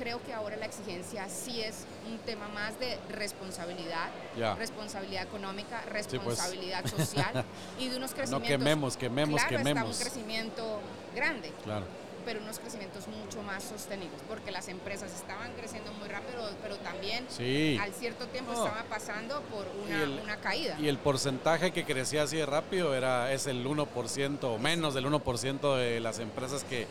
Creo 0.00 0.22
que 0.24 0.32
ahora 0.32 0.56
la 0.56 0.64
exigencia 0.64 1.28
sí 1.28 1.60
es 1.60 1.84
un 2.10 2.16
tema 2.20 2.48
más 2.48 2.80
de 2.80 2.96
responsabilidad, 3.10 4.08
responsabilidad 4.56 5.24
económica, 5.24 5.82
pues. 5.82 5.92
responsabilidad 6.10 6.86
social 6.86 7.44
y 7.78 7.88
de 7.88 7.98
unos 7.98 8.14
crecimientos. 8.14 8.48
quememos, 8.48 8.96
quememos, 8.96 9.40
claro, 9.42 9.58
quememos. 9.58 9.90
Está 9.90 10.04
un 10.04 10.10
crecimiento 10.10 10.80
grande, 11.14 11.52
Claro. 11.64 11.84
pero 12.24 12.40
unos 12.40 12.58
crecimientos 12.60 13.08
mucho 13.08 13.42
más 13.42 13.62
sostenibles, 13.62 14.18
porque 14.26 14.50
las 14.50 14.68
empresas 14.68 15.12
estaban 15.14 15.52
creciendo 15.52 15.92
muy 15.92 16.08
rápido, 16.08 16.48
pero 16.62 16.76
también 16.78 17.26
Sí. 17.28 17.78
al 17.78 17.92
cierto 17.92 18.26
tiempo 18.28 18.52
No. 18.54 18.64
estaba 18.64 18.84
pasando 18.84 19.42
por 19.52 19.66
Y 19.86 19.92
una, 19.92 20.02
el- 20.02 20.18
una 20.24 20.36
caída. 20.38 20.78
Y 20.80 20.88
el 20.88 20.96
porcentaje 20.96 21.72
que 21.72 21.84
crecía 21.84 22.22
así 22.22 22.38
de 22.38 22.46
rápido 22.46 22.94
era, 22.94 23.30
es 23.34 23.46
el 23.46 23.66
1% 23.66 24.44
o 24.54 24.58
menos 24.58 24.94
del 24.94 25.04
1% 25.04 25.76
de 25.76 26.00
las 26.00 26.20
empresas 26.20 26.64
que... 26.64 26.86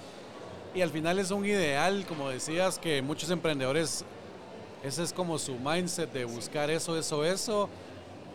Y 0.73 0.81
al 0.81 0.91
final 0.91 1.17
es 1.19 1.31
un 1.31 1.45
ideal, 1.45 2.05
como 2.07 2.29
decías, 2.29 2.77
que 2.77 3.01
muchos 3.01 3.29
emprendedores, 3.31 4.03
ese 4.83 5.03
es 5.03 5.13
como 5.13 5.39
su 5.39 5.55
mindset 5.55 6.11
de 6.11 6.25
buscar 6.25 6.69
eso, 6.69 6.97
eso, 6.97 7.25
eso. 7.25 7.69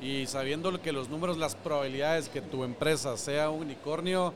Y 0.02 0.26
sabiendo 0.26 0.80
que 0.82 0.92
los 0.92 1.08
números, 1.08 1.38
las 1.38 1.54
probabilidades 1.54 2.28
que 2.28 2.40
tu 2.40 2.64
empresa 2.64 3.16
sea 3.16 3.50
un 3.50 3.62
unicornio 3.62 4.34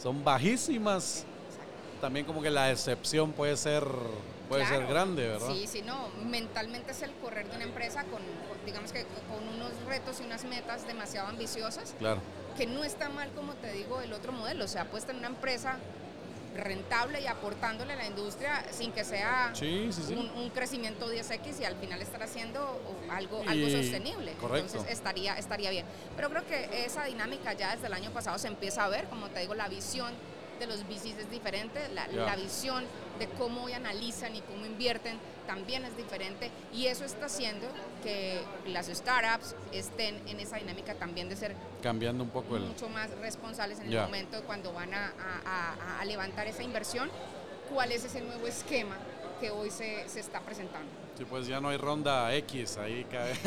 son 0.00 0.22
bajísimas, 0.22 1.24
también 2.00 2.26
como 2.26 2.42
que 2.42 2.50
la 2.50 2.66
decepción 2.66 3.32
puede 3.32 3.56
ser, 3.56 3.82
puede 4.48 4.64
ser 4.66 4.76
Claro. 4.78 4.90
grande, 4.92 5.26
¿verdad? 5.26 5.48
Sí, 5.50 5.66
sí, 5.66 5.82
no, 5.82 6.08
mentalmente 6.26 6.92
es 6.92 7.02
el 7.02 7.12
correr 7.14 7.48
de 7.48 7.56
una 7.56 7.64
empresa 7.64 8.02
con, 8.04 8.20
con, 8.20 8.64
digamos 8.66 8.92
que 8.92 9.04
con 9.28 9.48
unos 9.56 9.72
retos 9.88 10.20
y 10.20 10.24
unas 10.24 10.44
metas 10.44 10.86
demasiado 10.86 11.28
ambiciosas, 11.28 11.94
Claro. 11.98 12.20
que 12.56 12.66
no 12.66 12.84
está 12.84 13.08
mal, 13.08 13.30
como 13.34 13.54
te 13.54 13.72
digo, 13.72 14.00
el 14.02 14.12
otro 14.12 14.30
modelo, 14.32 14.66
o 14.66 14.68
sea, 14.68 14.84
puesta 14.84 15.10
en 15.12 15.18
una 15.18 15.28
empresa 15.28 15.78
rentable 16.58 17.20
y 17.20 17.26
aportándole 17.26 17.92
a 17.92 17.96
la 17.96 18.06
industria 18.06 18.64
sin 18.70 18.92
que 18.92 19.04
sea 19.04 19.50
Sí, 19.54 19.88
sí, 19.92 20.02
sí. 20.08 20.14
un, 20.14 20.28
un 20.30 20.50
crecimiento 20.50 21.10
10x 21.10 21.60
y 21.60 21.64
al 21.64 21.76
final 21.76 22.02
estar 22.02 22.22
haciendo 22.22 22.80
algo, 23.10 23.42
Y- 23.44 23.48
algo 23.48 23.70
sostenible. 23.70 24.32
correcto. 24.40 24.66
Entonces 24.72 24.92
estaría, 24.92 25.36
estaría 25.38 25.70
bien. 25.70 25.86
Pero 26.16 26.30
creo 26.30 26.44
que 26.46 26.84
esa 26.84 27.04
dinámica 27.04 27.52
ya 27.52 27.74
desde 27.74 27.86
el 27.86 27.92
año 27.92 28.10
pasado 28.10 28.38
se 28.38 28.48
empieza 28.48 28.84
a 28.84 28.88
ver, 28.88 29.06
como 29.06 29.28
te 29.28 29.40
digo, 29.40 29.54
la 29.54 29.68
visión 29.68 30.12
de 30.58 30.66
los 30.66 30.82
VCs 30.86 31.18
es 31.18 31.30
diferente, 31.30 31.80
la, 31.94 32.06
Ya. 32.08 32.24
la 32.26 32.36
visión 32.36 32.84
de 33.18 33.26
cómo 33.30 33.66
analizan 33.68 34.34
y 34.36 34.40
cómo 34.42 34.66
invierten 34.66 35.18
también 35.46 35.84
es 35.84 35.96
diferente 35.96 36.50
y 36.72 36.86
eso 36.86 37.04
está 37.04 37.26
haciendo 37.26 37.66
que 38.02 38.40
las 38.66 38.86
startups 38.86 39.54
estén 39.72 40.20
en 40.28 40.40
esa 40.40 40.56
dinámica 40.56 40.94
también 40.94 41.28
de 41.28 41.36
ser 41.36 41.54
Cambiando 41.82 42.22
un 42.24 42.30
poco 42.30 42.56
el... 42.56 42.64
mucho 42.64 42.88
más 42.88 43.10
responsables 43.18 43.78
en 43.80 43.86
el 43.86 43.92
Ya. 43.92 44.02
momento 44.04 44.42
cuando 44.44 44.72
van 44.72 44.92
a, 44.94 45.06
a- 45.06 45.74
a- 45.96 46.00
a 46.00 46.04
levantar 46.04 46.46
esa 46.46 46.62
inversión, 46.62 47.10
cuál 47.72 47.92
es 47.92 48.04
ese 48.04 48.20
nuevo 48.20 48.46
esquema 48.46 48.96
que 49.40 49.50
hoy 49.50 49.70
se, 49.70 50.08
se 50.08 50.20
está 50.20 50.40
presentando. 50.40 50.90
Sí, 51.16 51.24
pues 51.24 51.46
ya 51.46 51.60
no 51.60 51.68
hay 51.70 51.76
ronda 51.76 52.34
X 52.34 52.76
ahí 52.78 53.04
cae. 53.10 53.34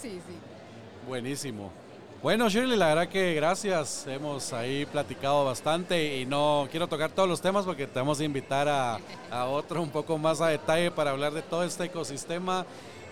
Sí, 0.00 0.20
sí. 0.26 0.36
Buenísimo. 1.06 1.72
Bueno, 2.20 2.48
Shirley, 2.48 2.76
la 2.76 2.88
verdad 2.88 3.08
que 3.08 3.34
gracias. 3.34 4.04
Hemos 4.08 4.52
ahí 4.52 4.84
platicado 4.86 5.44
bastante 5.44 6.16
y 6.16 6.26
no 6.26 6.66
quiero 6.68 6.88
tocar 6.88 7.12
todos 7.12 7.28
los 7.28 7.40
temas 7.40 7.64
porque 7.64 7.86
te 7.86 7.96
vamos 8.00 8.18
a 8.18 8.24
invitar 8.24 8.68
a, 8.68 8.98
a 9.30 9.44
otro 9.44 9.80
un 9.80 9.90
poco 9.90 10.18
más 10.18 10.40
a 10.40 10.48
detalle 10.48 10.90
para 10.90 11.12
hablar 11.12 11.32
de 11.32 11.42
todo 11.42 11.62
este 11.62 11.84
ecosistema. 11.84 12.66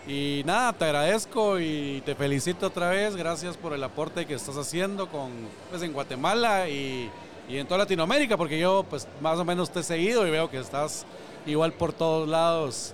Y 0.08 0.42
nada, 0.44 0.72
te 0.72 0.86
agradezco 0.86 1.60
y 1.60 2.02
te 2.04 2.16
felicito 2.16 2.66
otra 2.66 2.90
vez. 2.90 3.14
Gracias 3.14 3.56
por 3.56 3.72
el 3.74 3.84
aporte 3.84 4.26
que 4.26 4.34
estás 4.34 4.56
haciendo 4.56 5.08
con, 5.08 5.30
pues, 5.70 5.82
en 5.82 5.92
Guatemala 5.92 6.68
y, 6.68 7.08
y 7.48 7.58
en 7.58 7.66
toda 7.68 7.78
Latinoamérica, 7.78 8.36
porque 8.36 8.58
yo 8.58 8.84
pues 8.90 9.06
más 9.20 9.38
o 9.38 9.44
menos 9.44 9.70
te 9.70 9.80
he 9.80 9.84
seguido 9.84 10.26
y 10.26 10.32
veo 10.32 10.50
que 10.50 10.58
estás 10.58 11.06
igual 11.46 11.72
por 11.72 11.92
todos 11.92 12.28
lados 12.28 12.92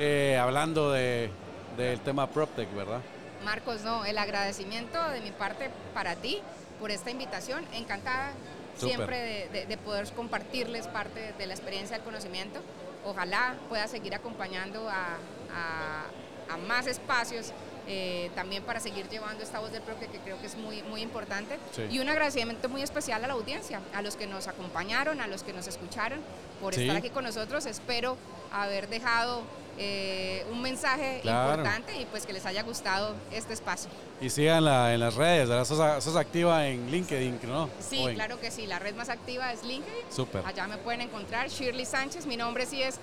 eh, 0.00 0.36
hablando 0.42 0.90
de, 0.90 1.30
del 1.76 2.00
tema 2.00 2.26
PropTech, 2.26 2.74
¿verdad? 2.74 3.00
Marcos, 3.42 3.82
no, 3.82 4.04
el 4.04 4.18
agradecimiento 4.18 4.98
de 5.10 5.20
mi 5.20 5.30
parte 5.30 5.70
para 5.94 6.16
ti 6.16 6.40
por 6.80 6.90
esta 6.90 7.10
invitación. 7.10 7.64
Encantada 7.74 8.32
siempre 8.76 9.18
de, 9.20 9.48
de- 9.50 9.66
de 9.66 9.76
poder 9.76 10.10
compartirles 10.12 10.86
parte 10.88 11.34
de 11.38 11.46
la 11.46 11.54
experiencia 11.54 11.96
del 11.96 12.04
conocimiento. 12.04 12.60
Ojalá 13.04 13.54
pueda 13.68 13.86
seguir 13.88 14.14
acompañando 14.14 14.88
a, 14.88 15.16
a- 15.54 16.52
a 16.54 16.56
más 16.56 16.86
espacios. 16.86 17.52
eh, 17.88 18.30
también 18.36 18.62
para 18.62 18.78
seguir 18.78 19.08
llevando 19.08 19.42
esta 19.42 19.58
voz 19.58 19.72
del 19.72 19.82
propio 19.82 20.08
que 20.08 20.18
creo 20.20 20.40
que 20.40 20.46
es 20.46 20.54
muy, 20.54 20.84
muy 20.84 21.00
importante. 21.02 21.58
Sí. 21.74 21.82
Y 21.90 21.98
un 21.98 22.08
agradecimiento 22.08 22.68
muy 22.68 22.80
especial 22.80 23.24
a 23.24 23.26
la 23.26 23.32
audiencia, 23.32 23.80
a 23.92 24.02
los 24.02 24.14
que 24.14 24.28
nos 24.28 24.46
acompañaron, 24.46 25.20
a 25.20 25.26
los 25.26 25.42
que 25.42 25.52
nos 25.52 25.66
escucharon 25.66 26.20
por 26.60 26.76
Sí. 26.76 26.82
estar 26.82 26.96
aquí 26.96 27.10
con 27.10 27.24
nosotros. 27.24 27.66
Espero 27.66 28.16
haber 28.52 28.88
dejado 28.88 29.42
eh, 29.78 30.44
un 30.50 30.60
mensaje 30.62 31.20
Claro. 31.22 31.50
importante 31.50 31.96
y 32.00 32.04
pues 32.06 32.26
que 32.26 32.32
les 32.32 32.44
haya 32.46 32.62
gustado 32.62 33.14
este 33.32 33.52
espacio. 33.54 33.90
Y 34.20 34.30
síganla 34.30 34.92
en 34.94 35.00
las 35.00 35.14
redes, 35.14 35.48
¿verdad? 35.48 35.64
Sos, 35.64 36.04
sos 36.04 36.16
activa 36.16 36.66
en 36.68 36.90
LinkedIn, 36.90 37.40
¿no? 37.44 37.68
Sí, 37.80 38.02
en- 38.04 38.14
claro 38.14 38.38
que 38.38 38.50
sí, 38.50 38.66
la 38.66 38.78
red 38.78 38.94
más 38.94 39.08
activa 39.08 39.52
es 39.52 39.64
LinkedIn. 39.64 40.04
Súper. 40.14 40.44
Allá 40.46 40.66
me 40.68 40.76
pueden 40.78 41.00
encontrar 41.00 41.48
Shirley 41.48 41.84
Sánchez, 41.86 42.26
mi 42.26 42.36
nombre 42.36 42.66
sí 42.66 42.82
es 42.82 43.00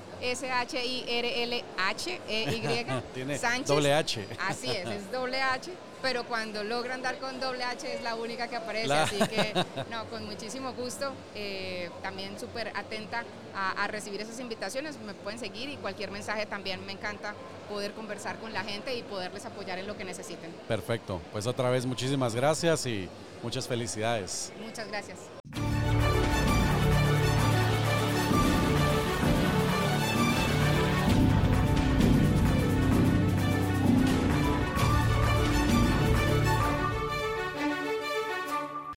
S-H-I-R-L-H-E-Y. 1.79 2.85
Tiene 3.13 3.37
Sánchez. 3.37 3.67
doble 3.67 3.93
H. 3.93 4.25
Así 4.47 4.69
es, 4.69 4.87
es 4.87 5.11
doble 5.11 5.41
H, 5.41 5.71
pero 6.01 6.23
cuando 6.25 6.63
logran 6.63 7.01
dar 7.01 7.17
con 7.19 7.39
doble 7.39 7.63
H 7.63 7.93
es 7.93 8.01
la 8.03 8.15
única 8.15 8.47
que 8.47 8.55
aparece, 8.55 8.87
La- 8.87 9.03
así 9.03 9.17
que 9.17 9.53
no, 9.91 10.05
con 10.05 10.25
muchísimo 10.25 10.73
gusto, 10.73 11.11
eh, 11.35 11.89
también 12.01 12.39
súper 12.39 12.71
atenta 12.75 13.23
a, 13.55 13.83
a 13.83 13.87
recibir 13.87 14.21
esas 14.21 14.39
invitaciones, 14.39 14.97
me 14.99 15.13
pueden 15.13 15.39
seguir 15.39 15.69
y 15.69 15.77
cualquier 15.77 16.11
mensaje 16.11 16.45
también 16.45 16.85
me 16.85 16.93
encanta 16.93 17.33
poder 17.69 17.93
conversar 17.93 18.37
con 18.39 18.51
la 18.53 18.63
gente 18.63 18.95
y 18.95 19.03
poderles 19.03 19.45
apoyar 19.45 19.77
en 19.79 19.87
lo 19.87 19.95
que 19.97 20.03
necesiten. 20.03 20.51
Perfecto. 20.67 21.21
Pues 21.31 21.45
otra 21.47 21.69
vez 21.69 21.85
muchísimas 21.85 22.33
gracias 22.35 22.85
y 22.85 23.07
muchas 23.43 23.67
felicidades. 23.67 24.51
Muchas 24.65 24.87
gracias. 24.87 25.38